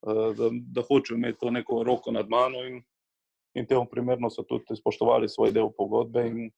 uh, 0.05 0.29
da, 0.37 0.51
da 0.75 0.85
hočejo 0.85 1.17
imeti 1.17 1.39
to 1.41 1.51
neko 1.51 1.83
roko 1.87 2.11
nad 2.11 2.29
mano. 2.29 2.61
In, 2.67 2.81
in 3.57 3.65
temu 3.67 3.87
primerno 3.89 4.29
so 4.29 4.45
tudi 4.47 4.77
spoštovali 4.77 5.29
svoj 5.29 5.51
del 5.51 5.71
pogodbe. 5.77 6.27
In, 6.27 6.51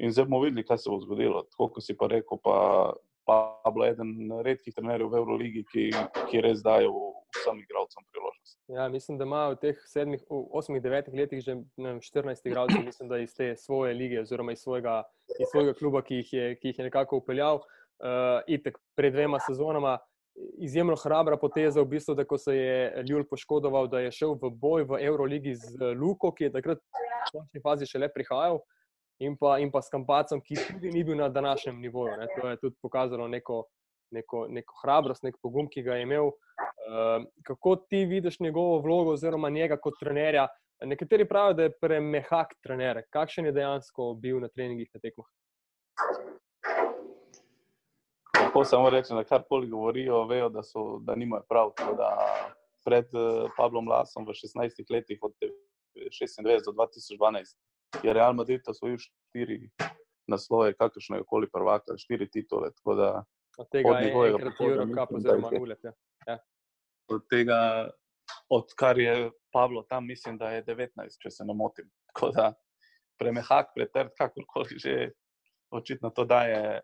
In 0.00 0.12
zdaj 0.12 0.24
bomo 0.24 0.40
videli, 0.44 0.64
kaj 0.64 0.78
se 0.78 0.90
bo 0.90 0.98
zgodilo. 1.00 1.42
Tako 1.52 1.68
kot 1.74 1.84
si 1.84 1.96
pa 1.96 2.06
rekel, 2.08 2.38
pa, 2.44 2.56
pa 3.28 3.36
je 3.84 3.90
eden 3.92 4.12
redkih 4.46 4.74
trenerjev 4.74 5.10
v 5.12 5.18
Euroligi, 5.20 5.64
ki, 5.68 5.84
ki 6.30 6.40
res 6.40 6.62
dajo 6.64 6.92
vsem 7.36 7.60
igralcem 7.60 8.06
priložnost. 8.08 8.56
Ja, 8.72 8.88
mislim, 8.88 9.18
da 9.20 9.28
ima 9.28 9.42
v 9.52 9.58
teh 9.60 9.82
sedmih, 9.92 10.22
osmih, 10.30 10.80
devetih 10.82 11.14
letih 11.14 11.44
že 11.44 11.58
vem, 11.76 12.00
14 12.00 12.48
igralcev, 12.48 12.80
mislim, 12.86 13.12
da 13.12 13.20
iz 13.20 13.36
te 13.36 13.52
svoje 13.60 13.94
lige, 13.94 14.22
oziroma 14.24 14.56
iz 14.56 14.64
svojega, 14.64 15.02
iz 15.36 15.52
svojega 15.52 15.76
kluba, 15.76 16.02
ki 16.02 16.22
jih 16.22 16.32
je, 16.32 16.48
ki 16.56 16.72
jih 16.72 16.80
je 16.80 16.88
nekako 16.88 17.20
upeljal. 17.20 17.60
Uh, 18.00 18.40
itek 18.48 18.80
pred 18.96 19.12
dvema 19.12 19.42
sezonama. 19.44 19.98
Izjemno 20.64 20.94
hrabra 20.96 21.36
poteza, 21.36 21.82
v 21.82 21.90
bistvu, 21.90 22.14
da 22.16 22.24
ko 22.24 22.38
se 22.40 22.54
je 22.56 23.02
Ljubljana 23.04 23.28
poškodoval, 23.28 23.90
da 23.92 24.00
je 24.00 24.12
šel 24.16 24.38
v 24.40 24.48
boj 24.48 24.86
v 24.88 25.02
Euroligi 25.04 25.52
z 25.60 25.92
Luko, 26.00 26.30
ki 26.32 26.48
je 26.48 26.52
takrat 26.54 26.80
v 26.80 27.34
končni 27.34 27.60
fazi 27.60 27.88
šele 27.90 28.08
prihajal. 28.14 28.62
Uh, 28.62 28.79
in 29.20 29.36
pa, 29.36 29.58
in 29.58 29.70
pa 29.70 29.82
s 29.82 29.92
Kampacom, 29.92 30.40
ki 30.40 30.56
tudi 30.56 30.92
ni 30.92 31.04
bil 31.04 31.16
na 31.16 31.28
današnjem 31.28 31.80
nivoju. 31.80 32.16
Ne. 32.20 32.26
To 32.40 32.48
je 32.48 32.60
tudi 32.60 32.76
pokazalo 32.82 33.28
neko, 33.28 33.64
neko, 34.10 34.46
neko 34.48 34.80
hrabrost, 34.82 35.22
nek 35.22 35.36
pogum, 35.42 35.68
ki 35.68 35.82
ga 35.82 35.98
je 35.98 36.06
imel. 36.08 36.26
Uh, 36.26 37.26
kako 37.44 37.76
ti 37.76 38.04
vidiš 38.04 38.40
njegovo 38.40 38.80
vlogo, 38.80 39.12
oziroma 39.12 39.50
njega 39.50 39.76
kot 39.76 40.00
trenerja? 40.00 40.48
Nekateri 40.84 41.28
pravijo, 41.28 41.54
da 41.54 41.62
je 41.62 41.76
premehak 41.80 42.54
trener. 42.62 43.02
Kakšen 43.12 43.46
je 43.46 43.52
dejansko 43.52 44.14
bil 44.14 44.40
na 44.40 44.48
treningih 44.48 44.88
na 44.94 45.00
tekmah? 45.00 45.26
Lahko 48.40 48.64
samo 48.64 48.90
rečem, 48.90 49.16
da 49.16 49.24
karkoli 49.24 49.68
govorijo, 49.68 50.24
vejo, 50.26 50.48
da, 50.48 50.62
so, 50.62 50.98
da 51.04 51.14
nimajo 51.14 51.44
prav. 51.48 51.74
Da 51.96 52.08
pred 52.84 53.12
uh, 53.12 53.50
Pavlom 53.56 53.88
Lasom 53.88 54.24
v 54.24 54.32
16 54.32 54.80
letih, 54.90 55.18
od 55.22 55.36
96 55.94 56.64
do 56.64 56.72
2012, 56.72 57.54
je 58.02 58.12
Real 58.12 58.34
Madrid 58.34 58.60
osvojil 58.68 58.98
štiri 58.98 59.70
naslove, 60.30 60.74
kakršno 60.74 61.16
je 61.16 61.26
koli 61.26 61.50
prvaka, 61.52 61.96
štiri 61.98 62.30
titule. 62.30 62.70
Od 63.58 63.68
tega 63.72 63.98
je 63.98 64.12
kar 64.12 64.26
je 64.26 64.30
Evropa, 64.30 65.16
oziroma 65.16 65.50
Ulep. 65.60 65.84
Ja. 65.84 65.92
Ja. 66.26 66.38
od 67.10 67.22
tega, 67.30 67.90
odkar 68.48 68.98
je 68.98 69.30
Pavlo 69.52 69.82
tam, 69.82 70.06
mislim, 70.06 70.38
da 70.38 70.50
je 70.50 70.64
19, 70.64 71.18
če 71.22 71.30
se 71.30 71.44
ne 71.44 71.54
motim. 71.54 71.90
Tako 72.12 72.30
da 72.36 72.52
premehak, 73.18 73.74
pretrd, 73.74 74.14
kakorkoli 74.18 74.78
že, 74.78 75.10
očitno 75.70 76.10
to 76.10 76.24
daje 76.24 76.80
eh, 76.80 76.82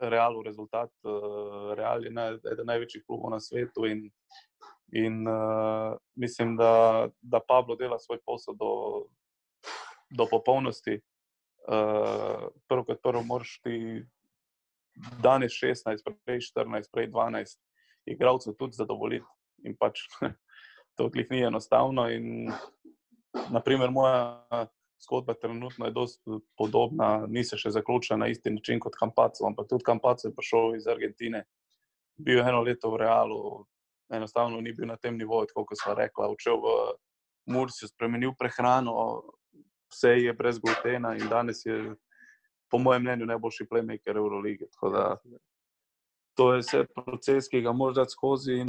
realu 0.00 0.42
rezultat. 0.42 0.90
Eh, 1.04 1.74
Real 1.76 2.04
je 2.04 2.12
eden 2.52 2.66
največjih 2.66 3.04
klubov 3.06 3.30
na 3.30 3.40
svetu 3.40 3.86
in, 3.86 4.08
in 4.92 5.22
uh, 5.28 5.94
mislim, 6.18 6.56
da, 6.56 7.08
da 7.22 7.40
Pablo 7.40 7.76
dela 7.76 7.98
svoj 7.98 8.18
posel 8.26 8.56
do, 8.58 9.06
do 10.10 10.26
popolnosti. 10.30 11.00
Uh, 11.70 12.48
prvo 12.68 12.84
kot 12.88 13.02
prvo, 13.02 13.22
moraš 13.22 13.60
ti 13.64 14.02
danes 15.22 15.52
16, 15.60 16.02
prej 16.24 16.40
14, 16.56 16.90
prej 16.92 17.10
12, 17.12 17.58
igralcev 18.10 18.56
tudi 18.58 18.78
zadovoljiti. 18.78 19.26
In 19.68 19.76
pač 19.76 20.00
to 20.96 21.10
ni 21.30 21.42
enostavno. 21.44 22.08
In, 22.10 22.50
naprimer, 23.50 23.90
moja 23.90 24.66
zgodba 25.04 25.34
trenutno 25.34 25.86
je 25.86 25.92
precej 25.92 26.40
podobna, 26.56 27.26
ni 27.28 27.44
se 27.44 27.56
še 27.56 27.70
zaključila 27.70 28.18
na 28.18 28.28
isti 28.28 28.50
način 28.50 28.80
kot 28.80 28.96
Kampaco, 29.00 29.46
ampak 29.46 29.68
tudi 29.68 29.84
Kampaco 29.84 30.28
je 30.28 30.34
prišel 30.36 30.76
iz 30.76 30.86
Argentine, 30.86 31.44
bil 32.20 32.38
je 32.38 32.48
eno 32.48 32.60
leto 32.62 32.90
v 32.92 33.00
Realu, 33.00 33.64
enostavno 34.12 34.60
ni 34.60 34.72
bil 34.76 34.90
na 34.90 34.96
tem 34.96 35.16
nivoju, 35.16 35.48
kot 35.54 35.78
smo 35.80 35.94
rekli, 35.96 36.26
odšel 36.26 36.60
v 36.60 36.74
Mursi, 37.50 37.88
spremenil 37.88 38.34
prehrano, 38.38 39.22
vse 39.92 40.08
je 40.08 40.32
brez 40.32 40.58
glutena 40.58 41.14
in 41.16 41.28
danes 41.28 41.66
je, 41.66 41.94
po 42.70 42.78
mojem 42.78 43.02
mnenju, 43.02 43.26
najboljši 43.26 43.66
playmaker 43.70 44.16
Eurolige. 44.16 44.66
To 46.36 46.52
je 46.54 46.60
vse 46.60 46.84
proces, 46.94 47.48
ki 47.48 47.60
ga 47.60 47.72
moraš 47.72 47.96
dati 47.96 48.10
skozi, 48.10 48.60
in 48.62 48.68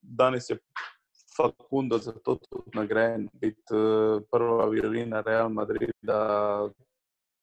danes 0.00 0.50
je 0.50 0.58
Fakundo 1.36 1.98
za 1.98 2.12
to 2.12 2.34
tudi 2.34 2.70
nagrajen, 2.74 3.28
biti 3.32 3.74
uh, 3.74 4.22
prva 4.30 4.68
violina 4.68 5.20
Real 5.20 5.48
Madrid. 5.48 5.90
Da, 6.02 6.68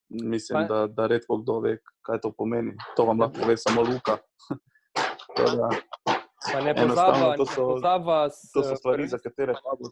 mislim, 0.10 0.67
da, 0.67 0.88
da 0.88 1.08
redko 1.08 1.38
kdo 1.38 1.60
ve, 1.60 1.78
kaj 2.02 2.19
to 2.21 2.34
pomeni. 2.38 2.78
To 2.97 3.06
vam 3.06 3.19
lahko 3.19 3.41
pove 3.41 3.58
samo 3.58 3.82
Luka. 3.82 4.17
da, 5.58 5.69
ne 6.63 6.75
pozaba, 6.75 7.36
to, 7.38 7.45
so, 7.45 7.67
pozaba 7.67 8.30
s, 8.30 8.52
to 8.54 8.63
so 8.63 8.75
stvari, 8.75 9.08
za 9.08 9.17
katere 9.17 9.54
pa 9.54 9.75
bo. 9.80 9.89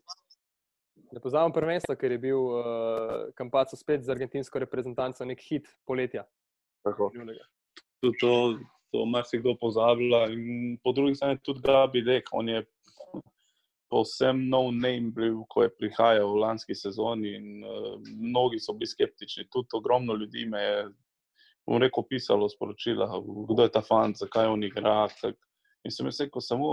Ne 1.12 1.22
pozabim 1.24 1.54
prvenstva, 1.56 1.96
ker 1.96 2.12
je 2.12 2.20
bil 2.20 2.40
uh, 2.40 3.30
Kampaco 3.38 3.78
spet 3.80 4.04
z 4.04 4.12
argentinsko 4.12 4.60
reprezentanco 4.60 5.26
nek 5.26 5.40
hit 5.40 5.70
poletja. 5.88 6.26
Tako. 6.84 7.12
Tudi 8.04 8.20
to, 8.22 8.34
to 8.92 9.06
marsikdo 9.08 9.56
pozablja. 9.62 10.28
Po 10.84 10.92
drugi 10.92 11.16
strani 11.16 11.40
tudi 11.44 11.64
Gabi 11.64 12.04
Dek, 12.04 12.28
on 12.36 12.52
je 12.52 12.66
povsem 13.88 14.44
nov 14.52 14.74
name 14.76 15.14
bil, 15.16 15.46
ko 15.48 15.64
je 15.64 15.72
prihajal 15.80 16.28
v 16.28 16.42
lanski 16.44 16.76
sezoni 16.76 17.36
in 17.40 17.64
uh, 17.64 17.96
mnogi 18.04 18.60
so 18.60 18.76
bili 18.76 18.92
skeptični. 18.92 19.48
Tudi 19.52 19.80
ogromno 19.80 20.18
ljudi 20.20 20.44
me 20.46 20.64
je, 20.64 20.82
bom 21.68 21.80
rekel, 21.82 22.04
pisalo 22.10 22.50
sporočila, 22.52 23.08
kdo 23.24 23.64
je 23.64 23.72
ta 23.72 23.82
fant, 23.82 24.20
zakaj 24.20 24.52
on 24.52 24.64
igra. 24.68 25.08
Tak. 25.22 25.40
In 25.88 25.94
sem 25.94 26.10
rekel, 26.10 26.34
ko 26.36 26.44
samo 26.44 26.70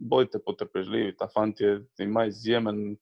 bojte 0.00 0.40
potrpežljivi, 0.40 1.12
ta 1.20 1.28
fant 1.28 1.60
je, 1.60 1.82
ima 2.00 2.24
izjemen, 2.24 2.96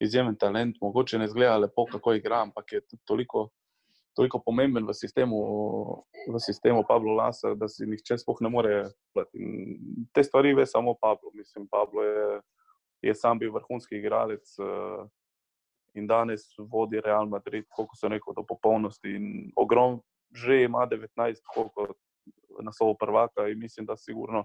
izjemen 0.00 0.36
talent, 0.36 0.76
mogoče 0.80 1.18
ne 1.18 1.28
zgleda 1.28 1.58
lepo, 1.58 1.86
kako 1.92 2.14
igra, 2.14 2.42
ampak 2.42 2.72
je 2.72 2.80
toliko. 3.04 3.48
Toliko 4.16 4.38
pomemben 4.40 4.86
v 4.88 4.94
sistemu, 4.96 5.38
v 6.32 6.38
sistemu 6.40 6.80
Pablo 6.88 7.12
Lasa, 7.12 7.50
da 7.52 7.66
si 7.68 7.84
nihče 7.84 8.16
sploh 8.16 8.38
ne 8.40 8.48
more. 8.48 8.76
Te 10.16 10.22
stvari 10.24 10.54
ve 10.56 10.64
samo 10.66 10.94
Pablo. 10.96 11.28
Mislim, 11.36 11.66
Pablo 11.68 12.00
je 12.02 12.38
je 13.02 13.14
sam 13.14 13.38
bil 13.38 13.52
vrhunski 13.52 13.96
igralec 13.96 14.58
uh, 14.58 15.08
in 15.94 16.06
danes 16.06 16.40
vodi 16.58 17.00
Real 17.00 17.26
Madrid, 17.26 17.64
kako 17.76 17.96
se 17.96 18.08
reče, 18.08 18.34
do 18.36 18.44
popolnosti. 18.48 19.20
Ogromno, 19.56 20.02
že 20.32 20.62
ima 20.62 20.86
19, 20.86 21.40
koliko 21.54 21.86
na 22.62 22.72
svojo 22.72 22.94
prvaka 22.94 23.48
in 23.48 23.58
mislim, 23.58 23.86
da 23.86 23.96
sigurno 23.96 24.44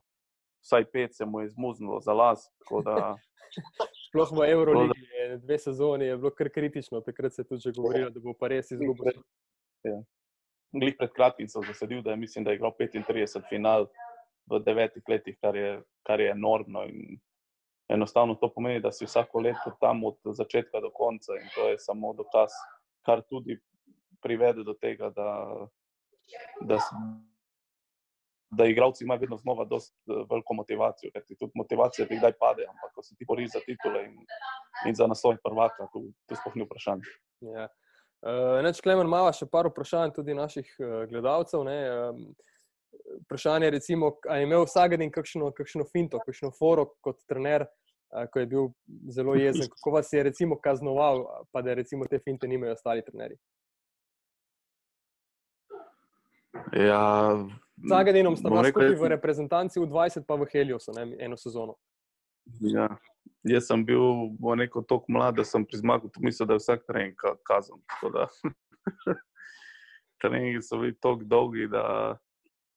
vsaj 0.61 0.85
pet 0.91 1.15
se 1.15 1.25
mu 1.25 1.39
je 1.39 1.45
izmuznilo 1.45 1.99
za 2.01 2.13
las. 2.13 2.47
Sploh 4.11 4.31
v 4.35 4.47
Euroligi, 4.51 5.07
da... 5.29 5.37
dve 5.39 5.57
sezoni 5.57 6.05
je 6.05 6.17
bilo 6.17 6.31
kar 6.35 6.49
kritično, 6.51 6.99
takrat 7.01 7.33
se 7.33 7.41
je 7.41 7.47
tudi 7.47 7.71
govorilo, 7.75 8.09
da 8.11 8.19
bo 8.19 8.33
pa 8.35 8.49
res 8.51 8.71
izgubil. 8.75 9.21
Ja. 9.87 10.01
Glih 10.75 10.97
pred 10.99 11.13
kratkim 11.15 11.47
sem 11.47 11.63
zasedil, 11.63 12.01
da 12.03 12.11
je, 12.11 12.19
mislim, 12.19 12.43
da 12.43 12.51
je 12.51 12.59
igral 12.59 12.75
35 12.79 13.47
final 13.49 13.87
v 14.51 14.59
devetih 14.65 15.03
letih, 15.07 15.37
kar 15.39 15.55
je, 15.55 15.71
kar 16.03 16.19
je 16.19 16.31
enormno. 16.35 16.83
In 16.91 17.21
enostavno 17.91 18.35
to 18.35 18.51
pomeni, 18.51 18.83
da 18.83 18.91
si 18.91 19.07
vsako 19.07 19.47
leto 19.47 19.71
tam 19.79 20.03
od 20.03 20.19
začetka 20.25 20.83
do 20.83 20.91
konca 20.91 21.39
in 21.39 21.47
to 21.55 21.69
je 21.69 21.79
samo 21.79 22.13
dokaz, 22.13 22.51
kar 23.07 23.23
tudi 23.29 23.59
privede 24.21 24.63
do 24.63 24.73
tega, 24.73 25.09
da, 25.15 25.29
da, 26.61 26.77
da 28.51 28.65
igravci 28.65 29.03
imajo 29.03 29.19
vedno 29.19 29.37
znova 29.37 29.65
dost 29.65 29.95
eh, 29.95 30.13
veliko 30.29 30.53
motivacijo, 30.53 31.11
ker 31.13 31.23
ti 31.25 31.35
tudi 31.39 31.51
motivacija 31.55 32.07
ti 32.07 32.17
kdaj 32.17 32.33
pade, 32.39 32.65
ampak 32.69 32.93
ko 32.95 33.03
se 33.03 33.15
ti 33.15 33.25
boriš 33.27 33.51
za 33.51 33.59
titule 33.65 34.05
in, 34.05 34.17
in 34.87 34.95
za 34.95 35.07
naslov 35.07 35.37
prvaka, 35.43 35.87
tu, 35.93 36.09
tu 36.27 36.35
sploh 36.35 36.55
ni 36.55 36.67
vprašanje. 36.67 37.15
Ja. 37.55 37.67
Uh, 38.21 38.59
Neč, 38.61 38.81
Klemen, 38.85 39.07
imamo 39.09 39.31
še 39.33 39.47
par 39.49 39.65
vprašanj 39.71 40.11
tudi 40.13 40.35
naših 40.37 40.67
uh, 40.77 40.89
gledalcev. 41.09 41.63
Ne? 41.65 41.77
Um, 41.89 42.25
vprašanje 43.23 43.65
je, 43.65 43.71
recimo, 43.77 44.11
ali 44.29 44.43
je 44.43 44.49
imel 44.49 44.67
vsak 44.67 44.97
dan 44.99 45.11
kakšno, 45.11 45.53
kakšno 45.57 45.87
finto, 45.89 46.19
kakšno 46.25 46.51
foro 46.53 46.91
kot 47.01 47.23
trener, 47.29 47.65
ko 48.11 48.39
je 48.39 48.47
bil 48.51 48.67
zelo 49.15 49.37
jezen. 49.39 49.69
Kako 49.71 49.95
vas 49.95 50.11
je 50.13 50.23
recimo 50.27 50.57
kaznoval, 50.59 51.23
pa 51.51 51.61
da 51.63 51.73
recimo 51.73 52.05
te 52.05 52.19
finte 52.19 52.47
nimajo 52.47 52.75
ostali 52.75 53.05
trenerji? 53.05 53.39
Ja, 56.75 57.39
Zagadinom 57.89 58.37
sta 58.37 58.49
bila 58.49 58.63
skupaj 58.63 58.95
v 58.95 59.09
reprezentanci 59.15 59.79
v 59.79 59.87
20, 59.89 60.25
pa 60.27 60.35
v 60.35 60.45
Heliosu, 60.51 60.93
ne, 60.95 61.15
eno 61.19 61.37
sezono. 61.37 61.75
Ja. 62.59 62.89
Jaz 63.43 63.67
sem 63.69 63.85
bil 63.85 64.29
neko 64.57 64.83
tako 64.85 65.13
mlad, 65.13 65.35
da 65.35 65.45
sem 65.45 65.65
pri 65.65 65.77
zmagu 65.81 66.09
mislil, 66.21 66.47
da 66.47 66.57
je 66.57 66.61
vsak 66.61 66.85
trening 66.85 67.17
kazan. 67.47 67.81
Treningi 70.21 70.61
so 70.61 70.77
bili 70.77 70.93
tako 71.01 71.25
dolgi, 71.25 71.67
da, 71.67 72.17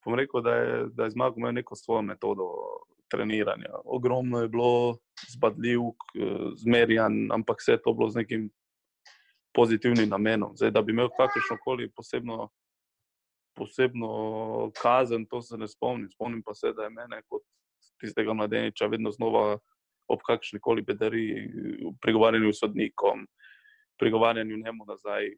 rekel, 0.08 0.40
da 0.40 0.54
je, 0.56 0.86
da 0.96 1.04
je 1.04 1.14
zmagal 1.16 1.38
imel 1.38 1.52
neko 1.60 1.76
svojo 1.76 2.02
metodo 2.02 2.48
treniranja. 3.12 3.76
Ogromno 3.84 4.40
je 4.40 4.48
bilo 4.48 4.96
zbadljivk, 5.28 6.08
zmerjan, 6.56 7.28
ampak 7.32 7.60
vse 7.60 7.76
to 7.84 7.92
bilo 7.92 8.08
z 8.10 8.24
nekim 8.24 8.50
pozitivnim 9.54 10.08
namenom. 10.08 10.56
Zdaj, 10.56 10.70
da 10.70 10.82
bi 10.82 10.92
imel 10.92 11.08
kakršno 11.08 11.56
koli 11.64 11.90
posebno, 11.92 12.48
posebno 13.54 14.70
kazen, 14.82 15.26
to 15.26 15.42
se 15.42 15.58
ne 15.58 15.68
spomnim. 15.68 16.10
Spomnim 16.10 16.42
pa 16.42 16.54
se, 16.54 16.72
da 16.72 16.84
je 16.86 16.90
mene 16.90 17.22
kot 17.28 17.42
tistega 18.00 18.34
mladeniča 18.34 18.86
vedno 18.86 19.10
znova 19.10 19.58
ob 20.08 20.20
kakšni 20.26 20.60
koli 20.60 20.82
bedari, 20.82 21.48
pregovarjanju 22.02 22.52
s 22.52 22.60
sodnikom, 22.60 23.26
pregovarjanju 23.98 24.56
njemu 24.56 24.84
nazaj, 24.84 25.30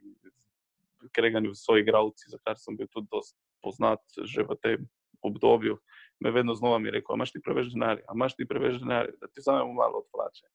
kreganju 1.12 1.54
s 1.54 1.64
svojimi 1.64 1.84
igravci, 1.84 2.30
za 2.32 2.38
kar 2.44 2.58
sem 2.58 2.76
bil 2.76 2.88
tudi 2.90 3.06
dosti 3.12 3.38
poznat 3.62 4.00
že 4.24 4.42
v 4.42 4.56
tem 4.62 4.88
obdobju 5.22 5.78
me 6.20 6.30
vedno 6.30 6.54
znova 6.54 6.78
mi 6.78 6.90
rekel, 6.90 7.14
imaš 7.14 7.32
ti 7.32 7.40
preveč 7.44 7.72
denarja, 7.72 8.04
imaš 8.14 8.36
ti 8.36 8.46
preveč 8.48 8.80
denarja, 8.80 9.12
da 9.20 9.26
ti 9.26 9.42
samo 9.42 9.72
malo 9.72 9.98
od 9.98 10.06
plače. 10.12 10.46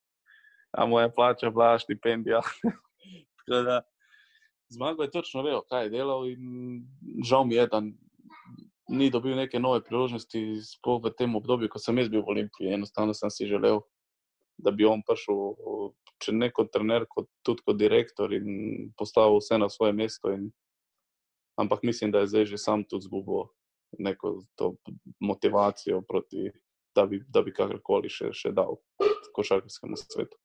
A 0.71 0.85
moja 0.85 1.09
plača 1.09 1.45
je 1.45 1.51
bila 1.51 1.79
štipendija. 1.79 2.41
Zmagal 4.71 5.05
je 5.05 5.11
točno 5.11 5.43
vedel, 5.43 5.61
kaj 5.67 5.85
je 5.85 5.89
delal 5.91 6.27
in 6.29 6.43
žal 7.27 7.45
mi 7.45 7.55
je, 7.55 7.67
da 7.67 7.81
ni 8.91 9.09
dobil 9.11 9.35
neke 9.35 9.59
nove 9.59 9.81
priložnosti, 9.83 10.61
sploh 10.63 11.01
v 11.03 11.11
tem 11.15 11.35
obdobju, 11.35 11.69
ko 11.71 11.79
sem 11.79 11.97
jaz 11.99 12.11
bil 12.11 12.23
v 12.23 12.35
Olimpiji. 12.35 12.73
Enostavno 12.75 13.15
sem 13.15 13.31
si 13.31 13.47
želel, 13.47 13.81
da 14.57 14.71
bi 14.71 14.87
on 14.87 15.03
prišel, 15.07 15.55
če 16.23 16.35
ne 16.35 16.51
kot 16.55 16.71
trener, 16.71 17.07
kot, 17.09 17.27
tudi 17.43 17.65
kot 17.67 17.79
direktor 17.79 18.33
in 18.35 18.91
postavil 18.99 19.39
vse 19.39 19.59
na 19.59 19.69
svoje 19.71 19.95
mesto. 19.95 20.31
In, 20.31 20.51
ampak 21.59 21.83
mislim, 21.83 22.11
da 22.11 22.23
je 22.23 22.31
zdaj 22.31 22.45
že 22.53 22.61
sam 22.61 22.83
tudi 22.83 23.07
zgubil 23.07 23.49
neko 23.99 24.39
motivacijo, 25.19 26.01
proti, 26.07 26.51
da 26.95 27.05
bi, 27.07 27.19
bi 27.19 27.55
kakorkoli 27.55 28.11
še, 28.11 28.31
še 28.31 28.51
dal 28.55 28.79
košarkarskemu 29.35 29.99
svetu. 29.99 30.39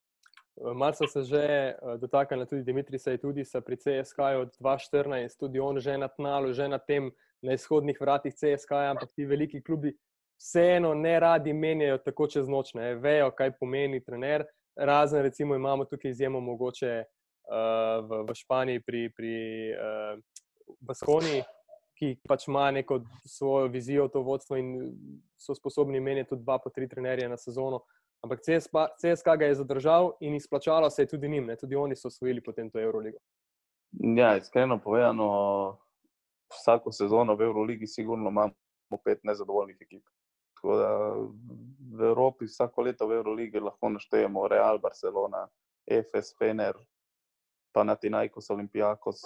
Malce 0.75 1.07
se 1.07 1.23
že 1.23 1.75
uh, 1.83 1.95
dotaknili 2.01 2.47
tudi 2.47 2.63
Dimitrij, 2.63 2.99
se 2.99 3.11
je 3.11 3.19
tudi 3.19 3.43
pri 3.65 3.77
CSK 3.77 4.19
od 4.41 4.57
2014, 4.61 5.39
tudi 5.39 5.61
on 5.61 5.81
že 5.81 5.99
na 5.99 6.09
tnalu, 6.09 6.53
že 6.53 6.69
na 6.69 6.79
tem 6.79 7.13
na 7.43 7.53
izhodnih 7.53 8.01
vratih 8.01 8.35
CSK, 8.35 8.73
ampak 8.73 9.13
ti 9.13 9.25
veliki 9.25 9.63
klubi 9.63 9.93
vseeno 10.39 10.95
ne 10.95 11.21
radi 11.21 11.53
menjajo 11.53 11.99
tako 11.99 12.27
čez 12.27 12.49
noč, 12.49 12.75
ne 12.75 12.95
vejo, 12.95 13.31
kaj 13.31 13.57
pomeni 13.61 14.01
trener. 14.05 14.45
Razen, 14.77 15.23
recimo, 15.23 15.55
imamo 15.55 15.85
tukaj 15.85 16.11
izjemo 16.11 16.41
mogoče 16.41 17.05
uh, 17.05 18.09
v, 18.09 18.25
v 18.29 18.35
Španiji 18.35 18.81
pri, 18.81 19.03
pri 19.17 19.37
uh, 19.73 20.19
Baskoniji, 20.81 21.45
ki 21.97 22.17
pač 22.29 22.49
ima 22.49 22.71
neko 22.71 23.01
svojo 23.25 23.71
vizijo, 23.73 24.09
to 24.13 24.21
vodstvo 24.21 24.57
in 24.61 24.75
so 25.41 25.55
sposobni 25.55 26.01
meniti 26.01 26.29
tudi 26.35 26.45
dva, 26.45 26.59
pa 26.59 26.71
tri 26.71 26.89
trenerje 26.89 27.29
na 27.29 27.37
sezono. 27.41 27.81
Ampak 28.27 28.43
CSK 28.99 29.39
ga 29.39 29.47
je 29.47 29.55
zadržal 29.55 30.13
in 30.21 30.35
izplačalo 30.35 30.91
se 30.91 31.03
je 31.03 31.07
tudi 31.07 31.29
njim, 31.29 31.47
ne? 31.47 31.57
tudi 31.57 31.77
oni 31.77 31.97
so 31.97 32.09
osvojili 32.09 32.43
potem 32.43 32.71
to 32.71 32.81
Euroligo. 32.81 33.19
Ja, 33.93 34.37
iskreno 34.37 34.81
povedano, 34.83 35.79
vsako 36.51 36.93
sezono 36.93 37.37
v 37.37 37.47
Euroligi 37.47 37.87
sigurno 37.87 38.31
imamo 38.31 38.99
pet 39.05 39.21
nezadovoljnih 39.23 39.77
ekip. 39.81 40.03
Tako 40.55 40.77
da 40.77 40.91
v 41.99 42.09
Evropi 42.09 42.49
vsako 42.51 42.83
leto 42.83 43.07
v 43.07 43.21
Euroligi 43.21 43.63
lahko 43.63 43.93
naštejemo 43.95 44.49
Real, 44.49 44.79
Barcelona, 44.79 45.47
FS, 45.87 46.35
Fener, 46.39 46.75
pa 47.73 47.85
Natinajkos, 47.85 48.51
Olimpijakos, 48.51 49.23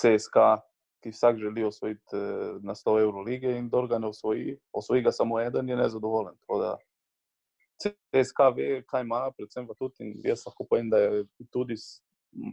CSK, 0.00 0.40
ki 1.04 1.12
vsak 1.12 1.36
želi 1.36 1.64
osvojiti 1.64 2.16
na 2.64 2.74
100 2.74 3.00
Eurolige 3.00 3.58
in 3.58 3.68
dolga 3.68 3.98
ne 3.98 4.06
osvoji, 4.06 4.56
osvoji 4.72 5.02
ga 5.02 5.12
samo 5.12 5.40
eden, 5.40 5.68
je 5.68 5.76
nezadovoljen. 5.76 6.36
Tako 6.40 6.58
da 6.58 6.76
CSK 7.82 8.50
ve, 8.56 8.82
kaj 8.86 9.02
ima, 9.02 9.28
predvsem 9.36 9.66
pa 9.66 9.74
tudi 9.78 10.04
in 10.04 10.14
jaz 10.24 10.44
lahko 10.46 10.66
povem, 10.68 10.90
da 10.90 11.00
je 11.02 11.24
tudi 11.52 11.76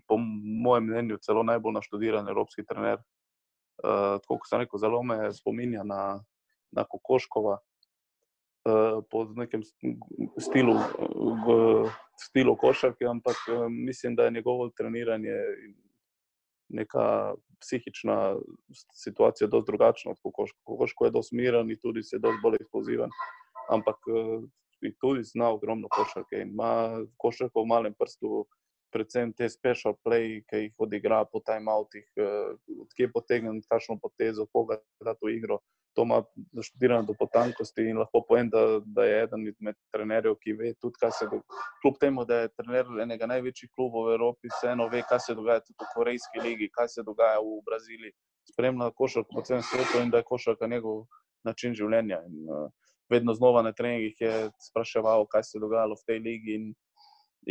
po 0.07 0.17
mojem 0.65 0.89
mnenju 0.89 1.17
celo 1.21 1.43
najbolj 1.43 1.73
naštudiran 1.73 2.29
evropski 2.29 2.65
trener. 2.65 3.01
Uh, 3.81 4.19
tako 4.21 4.37
kot 4.37 4.49
sem 4.49 4.61
rekel, 4.61 4.79
zelo 4.79 5.01
me 5.03 5.31
spominja 5.33 5.83
na, 5.83 6.01
na 6.71 6.83
Kokoškova, 6.85 7.55
uh, 7.57 8.99
po 9.09 9.23
nekem 9.37 9.63
stilu, 10.37 10.75
v 11.45 11.55
stilu 12.21 12.53
košarke, 12.61 13.07
ampak 13.09 13.39
uh, 13.49 13.65
mislim, 13.69 14.15
da 14.15 14.27
je 14.27 14.35
njegovo 14.37 14.69
treniranje 14.77 15.37
in 15.65 15.73
neka 16.71 17.33
psihična 17.61 18.35
situacija 18.93 19.47
dosti 19.47 19.71
drugačna 19.71 20.11
od 20.11 20.21
Kokoška. 20.23 20.59
Kokoško 20.63 21.05
je 21.05 21.11
dosti 21.11 21.35
miren 21.35 21.71
in 21.71 21.79
tudi 21.81 22.03
se 22.03 22.15
je 22.15 22.19
dosti 22.19 22.39
bolj 22.43 22.61
eksploziven, 22.61 23.09
ampak 23.69 23.97
uh, 24.89 24.95
tudi 25.01 25.23
zna 25.23 25.51
ogromno 25.53 25.87
košarke 25.91 26.41
ima 26.41 27.01
košarko 27.17 27.63
v 27.63 27.71
malem 27.73 27.93
prstu 27.93 28.45
predvsem 28.91 29.33
te 29.33 29.49
special 29.49 29.95
play, 30.03 30.41
ki 30.49 30.65
jih 30.65 30.73
odigra 30.83 31.23
po 31.25 31.39
timeoutih, 31.45 32.07
uh, 32.19 32.55
odkje 32.85 33.11
potegne 33.13 33.53
kakšno 33.69 33.97
potezo, 34.01 34.47
koga 34.51 34.81
da 35.03 35.15
to 35.15 35.31
igro. 35.31 35.61
To 35.95 36.05
ima 36.07 36.21
zaštudirano 36.55 37.03
do 37.03 37.13
potankosti 37.19 37.83
in 37.91 37.97
lahko 37.99 38.21
povem, 38.27 38.49
da, 38.49 38.79
da 38.85 39.03
je 39.03 39.23
eden 39.23 39.41
izmed 39.47 39.75
trenerjev, 39.91 40.37
ki 40.39 40.53
ve 40.59 40.73
tudi, 40.79 40.95
kaj 41.01 41.11
se 41.17 41.25
dogaja. 41.27 41.63
Kljub 41.81 41.97
temu, 41.99 42.23
da 42.25 42.37
je 42.43 42.51
trener 42.55 42.93
enega 43.03 43.27
največjih 43.27 43.71
klubov 43.75 44.07
v 44.07 44.13
Evropi, 44.15 44.51
vseeno 44.55 44.87
ve, 44.91 45.01
kaj 45.09 45.19
se 45.25 45.35
dogaja 45.35 45.63
tudi 45.65 45.83
v 45.83 45.89
Korejski 45.95 46.43
ligi, 46.45 46.69
kaj 46.71 46.93
se 46.95 47.03
dogaja 47.03 47.41
v 47.43 47.59
Braziliji. 47.67 48.15
Spremlja 48.53 48.87
košarko 48.95 49.35
po 49.35 49.43
celem 49.47 49.65
svetu 49.67 49.99
in 49.99 50.15
da 50.15 50.23
je 50.23 50.29
košarka 50.31 50.67
njegov 50.71 51.03
način 51.43 51.75
življenja. 51.75 52.21
In, 52.29 52.39
uh, 52.47 52.71
vedno 53.11 53.33
znova 53.33 53.61
na 53.61 53.73
treningih 53.75 54.21
je 54.21 54.49
spraševal, 54.69 55.27
kaj 55.31 55.43
se 55.43 55.57
je 55.57 55.61
dogajalo 55.61 55.95
v 55.99 56.07
tej 56.07 56.19
ligi. 56.19 56.55
In, 56.55 56.73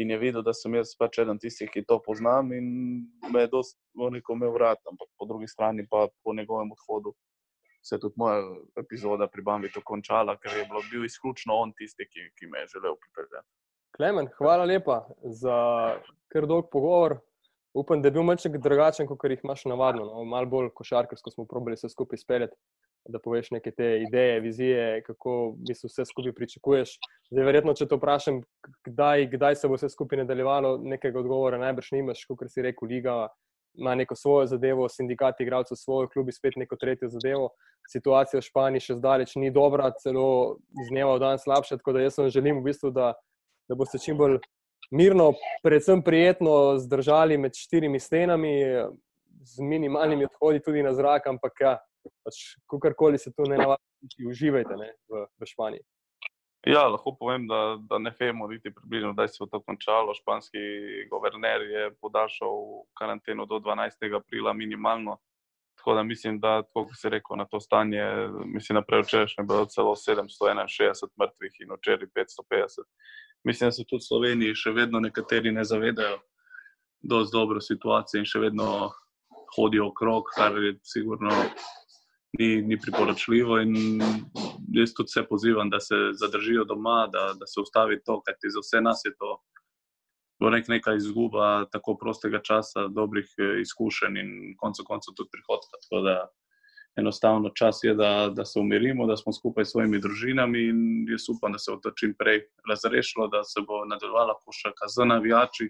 in 0.01 0.11
je 0.11 0.19
videl, 0.19 0.43
da 0.47 0.55
sem 0.55 0.75
jaz 0.75 0.95
pač 0.99 1.19
eden 1.23 1.39
tistih, 1.43 1.71
ki 1.71 1.85
to 1.87 1.99
poznam 2.03 2.53
in 2.57 2.67
me 3.33 3.45
je 3.45 3.51
veliko 3.99 4.37
imel 4.39 4.55
vrat, 4.55 4.79
ampak 4.87 5.11
po 5.19 5.27
drugi 5.27 5.49
strani 5.51 5.87
pa 5.91 6.07
po 6.25 6.35
njegovem 6.35 6.71
odhodu 6.73 7.15
se 7.83 7.95
je 7.95 8.01
tudi 8.01 8.15
moja 8.17 8.43
epizoda 8.77 9.29
pri 9.29 9.43
Bambitu 9.43 9.81
končala, 9.85 10.37
ker 10.37 10.53
je 10.53 10.67
bil 10.91 11.05
izključno 11.05 11.57
on 11.57 11.73
tisti, 11.77 12.05
ki, 12.05 12.27
ki 12.37 12.47
me 12.47 12.61
je 12.61 12.67
želel 12.75 12.97
pripeljati. 13.01 13.49
Klemen, 13.97 14.29
hvala 14.37 14.65
lepa 14.65 15.01
za 15.25 15.57
kar 16.29 16.47
dolg 16.47 16.69
pogovor. 16.73 17.19
Upam, 17.75 18.03
da 18.03 18.09
je 18.09 18.13
bil 18.13 18.27
malce 18.27 18.51
drugačen, 18.51 19.07
kot 19.07 19.25
jih 19.31 19.41
imaš 19.45 19.65
navadno. 19.65 20.05
No? 20.05 20.25
Malo 20.25 20.47
bolj 20.47 20.71
košarkarsko 20.75 21.31
smo 21.31 21.47
probali 21.47 21.79
vse 21.79 21.89
skupaj 21.89 22.19
speljati 22.19 22.57
da 23.09 23.19
poveš 23.19 23.51
neke 23.51 23.71
te 23.71 24.03
ideje, 24.09 24.41
vizije, 24.41 25.03
kako 25.03 25.55
misliš, 25.69 25.93
vse 25.93 26.05
skupaj 26.05 26.33
pričakuješ. 26.33 26.97
Zdaj, 27.31 27.45
verjetno, 27.45 27.75
če 27.75 27.87
te 27.89 27.97
vprašam, 27.97 28.41
kdaj, 28.87 29.27
kdaj 29.35 29.57
se 29.57 29.69
bo 29.69 29.79
vse 29.79 29.89
skupaj 29.93 30.23
nadaljevalo, 30.23 30.77
nekega 30.83 31.21
odgovora 31.21 31.59
najbrž 31.59 31.93
nimaš, 31.97 32.25
kot 32.29 32.45
si 32.49 32.67
rekel, 32.67 32.89
liga. 32.89 33.23
Ma 33.79 33.93
neko 33.95 34.17
svojo 34.19 34.49
zadevo, 34.51 34.89
sindikati, 34.91 35.45
igralci, 35.45 35.77
svojo 35.79 36.09
klubi, 36.11 36.33
spet 36.35 36.57
neko 36.59 36.75
tretjo 36.77 37.07
zadevo. 37.09 37.53
Situacija 37.89 38.41
v 38.41 38.47
Španiji 38.49 38.83
še 38.89 38.97
zdaleč 38.99 39.37
ni 39.39 39.53
dobra, 39.55 39.93
celo 40.03 40.57
iz 40.83 40.89
dneva 40.91 41.15
v 41.15 41.21
dan 41.23 41.39
slabša. 41.39 41.79
Tako 41.79 41.95
da 41.95 42.03
jaz 42.03 42.19
vam 42.19 42.33
želim, 42.35 42.59
v 42.59 42.67
bistvu, 42.67 42.91
da, 42.91 43.13
da 43.71 43.77
boste 43.79 44.01
čim 44.03 44.19
bolj 44.19 44.41
mirno, 44.91 45.31
predvsem 45.63 46.03
prijetno 46.03 46.81
zdržali 46.83 47.39
med 47.39 47.55
štirimi 47.55 48.03
stenami, 48.03 48.57
z 49.47 49.63
minimalnimi 49.63 50.27
odhodi 50.27 50.61
tudi 50.67 50.83
na 50.83 50.93
zrak, 50.95 51.31
ampak 51.31 51.63
ja, 51.63 51.79
pač, 52.25 52.43
kakorkoli 52.71 53.19
se 53.19 53.33
to 53.37 53.47
ne 53.49 53.59
navadi, 53.61 54.27
uživajte 54.29 54.77
ne, 54.77 54.93
v, 55.09 55.25
v 55.41 55.49
Španiji. 55.49 55.85
Ja, 56.69 56.85
lahko 56.93 57.15
povem, 57.17 57.47
da, 57.49 57.79
da 57.89 57.99
ne 57.99 58.13
vemo, 58.19 58.47
niti 58.49 58.69
približno, 58.75 59.15
da 59.17 59.25
se 59.29 59.41
je 59.41 59.49
to 59.49 59.63
končalo. 59.65 60.15
Španski 60.15 60.61
guverner 61.11 61.63
je 61.65 61.87
podaljšal 62.01 62.85
karanteno 62.99 63.47
do 63.47 63.61
12. 63.65 64.17
aprila, 64.17 64.53
minimalno. 64.53 65.17
Tako 65.79 65.95
da 65.95 66.03
mislim, 66.03 66.41
da, 66.41 66.63
kot 66.75 66.93
je 67.05 67.11
rekel, 67.11 67.37
na 67.37 67.47
to 67.49 67.61
stanje, 67.61 68.05
mislim, 68.45 68.77
da 68.77 68.83
prejčerajšnje 68.85 69.45
bilo 69.45 69.65
celo 69.65 69.95
761 69.97 71.09
mrtvih 71.21 71.57
in 71.61 71.73
včeraj 71.79 72.07
550. 72.07 72.85
Mislim, 73.45 73.69
da 73.69 73.73
se 73.73 73.85
tudi 73.89 74.03
v 74.05 74.09
Sloveniji 74.09 74.55
še 74.55 74.75
vedno 74.77 75.01
nekateri 75.01 75.53
ne 75.53 75.65
zavedajo 75.65 76.19
dosti 77.01 77.33
dobro 77.33 77.61
situacije 77.61 78.21
in 78.21 78.29
še 78.29 78.39
vedno 78.39 78.91
hodijo 79.57 79.89
okrog, 79.89 80.29
kar 80.37 80.53
je 80.63 80.75
sigurno 80.85 81.33
ni, 82.39 82.63
ni 82.63 82.81
priporočljivo. 82.81 83.59
Jaz 84.73 84.95
tudi 84.95 85.09
vse 85.11 85.25
pozivam, 85.29 85.71
da 85.71 85.81
se 85.81 85.95
zadržijo 86.13 86.65
doma, 86.65 87.07
da, 87.13 87.33
da 87.39 87.47
se 87.47 87.61
ustavi 87.61 88.03
to, 88.05 88.21
kar 88.23 88.35
ti 88.41 88.51
za 88.51 88.61
vse 88.61 88.81
nas 88.81 89.03
je 89.05 89.15
to. 89.19 89.39
Nek 90.41 90.69
neka 90.69 90.95
izguba 90.95 91.65
tako 91.73 91.97
prostega 92.01 92.41
časa, 92.43 92.89
dobrih 92.89 93.29
eh, 93.39 93.61
izkušenj 93.61 94.17
in 94.19 94.31
konec 94.57 94.81
koncev 94.87 95.15
tudi 95.17 95.29
prihodka. 95.33 95.81
Tako 95.83 96.03
da 96.07 96.15
enostavno 96.97 97.51
čas 97.55 97.81
je, 97.83 97.95
da, 97.95 98.31
da 98.35 98.45
se 98.45 98.61
umirimo, 98.61 99.07
da 99.07 99.17
smo 99.17 99.33
skupaj 99.33 99.65
s 99.65 99.71
svojimi 99.71 100.01
družinami 100.01 100.63
in 100.69 100.81
jaz 101.11 101.29
upam, 101.29 101.53
da 101.53 101.59
se 101.59 101.73
bo 101.73 101.77
to 101.77 101.91
čim 101.91 102.15
prej 102.19 102.41
razrešilo, 102.71 103.29
da 103.29 103.45
se 103.45 103.61
bo 103.67 103.85
nadaljevala 103.85 104.39
košarka 104.45 104.89
z 104.89 105.07
navijači, 105.07 105.69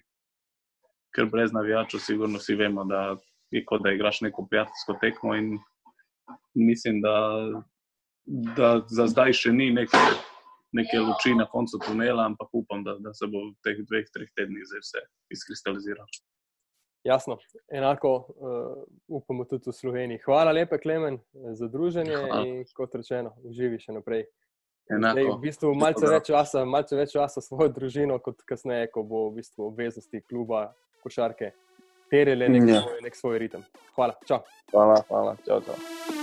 ker 1.15 1.25
brez 1.25 1.51
navijačev, 1.53 1.99
sigurno 1.99 2.39
vsi 2.39 2.55
vemo, 2.55 2.85
da 2.85 3.15
je 3.51 3.65
kot 3.65 3.83
da 3.83 3.91
igraš 3.91 4.21
neko 4.21 4.47
prijateljsko 4.49 4.97
tekmo 5.01 5.35
in 5.35 5.57
mislim, 6.53 7.01
da, 7.01 7.15
da 8.57 8.81
za 8.87 9.07
zdaj 9.07 9.33
še 9.33 9.53
ni 9.53 9.71
neke, 9.71 10.01
neke 10.71 10.99
luči 10.99 11.35
na 11.37 11.47
koncu 11.49 11.79
tunela, 11.85 12.25
ampak 12.25 12.49
upam, 12.53 12.83
da, 12.83 12.97
da 12.99 13.13
se 13.13 13.27
bo 13.27 13.45
v 13.49 13.55
teh 13.65 13.79
dveh, 13.87 14.09
treh 14.13 14.29
tednih 14.35 14.67
zdaj 14.67 14.83
vse 14.85 15.05
izkristaliziralo. 15.37 16.21
Jasno, 17.03 17.39
enako 17.73 18.11
uh, 18.15 18.83
upamo 19.07 19.47
tudi 19.49 19.71
v 19.71 19.73
Sloveniji. 19.73 20.21
Hvala 20.25 20.51
lepa, 20.53 20.77
Klemen, 20.77 21.17
za 21.57 21.67
druženje 21.67 22.13
Hvala. 22.13 22.45
in 22.45 22.61
kot 22.77 22.93
rečeno, 22.95 23.33
uživi 23.43 23.81
še 23.81 23.97
naprej. 23.97 24.27
Zdaj, 24.91 25.23
v 25.23 25.39
bistvu 25.41 25.73
malce 25.77 26.05
več, 26.09 26.27
časa, 26.29 26.65
malce 26.67 26.97
več 26.99 27.15
časa 27.15 27.41
s 27.41 27.47
svojo 27.47 27.71
družino, 27.73 28.19
kot 28.19 28.43
kasneje, 28.45 28.91
ko 28.93 29.05
bo 29.07 29.29
v 29.29 29.39
bistvu 29.39 29.69
obveznosti 29.71 30.21
kluba 30.27 30.67
košarke 31.01 31.53
terjele 32.11 32.49
nek, 32.51 32.69
ja. 32.69 32.81
nek 33.01 33.15
svoj 33.15 33.39
ritem. 33.39 33.63
Hvala, 33.95 34.19
čau. 34.27 34.43
Hvala, 34.73 34.99
hvala, 35.07 35.37
čau, 35.47 35.63
čau. 35.63 36.20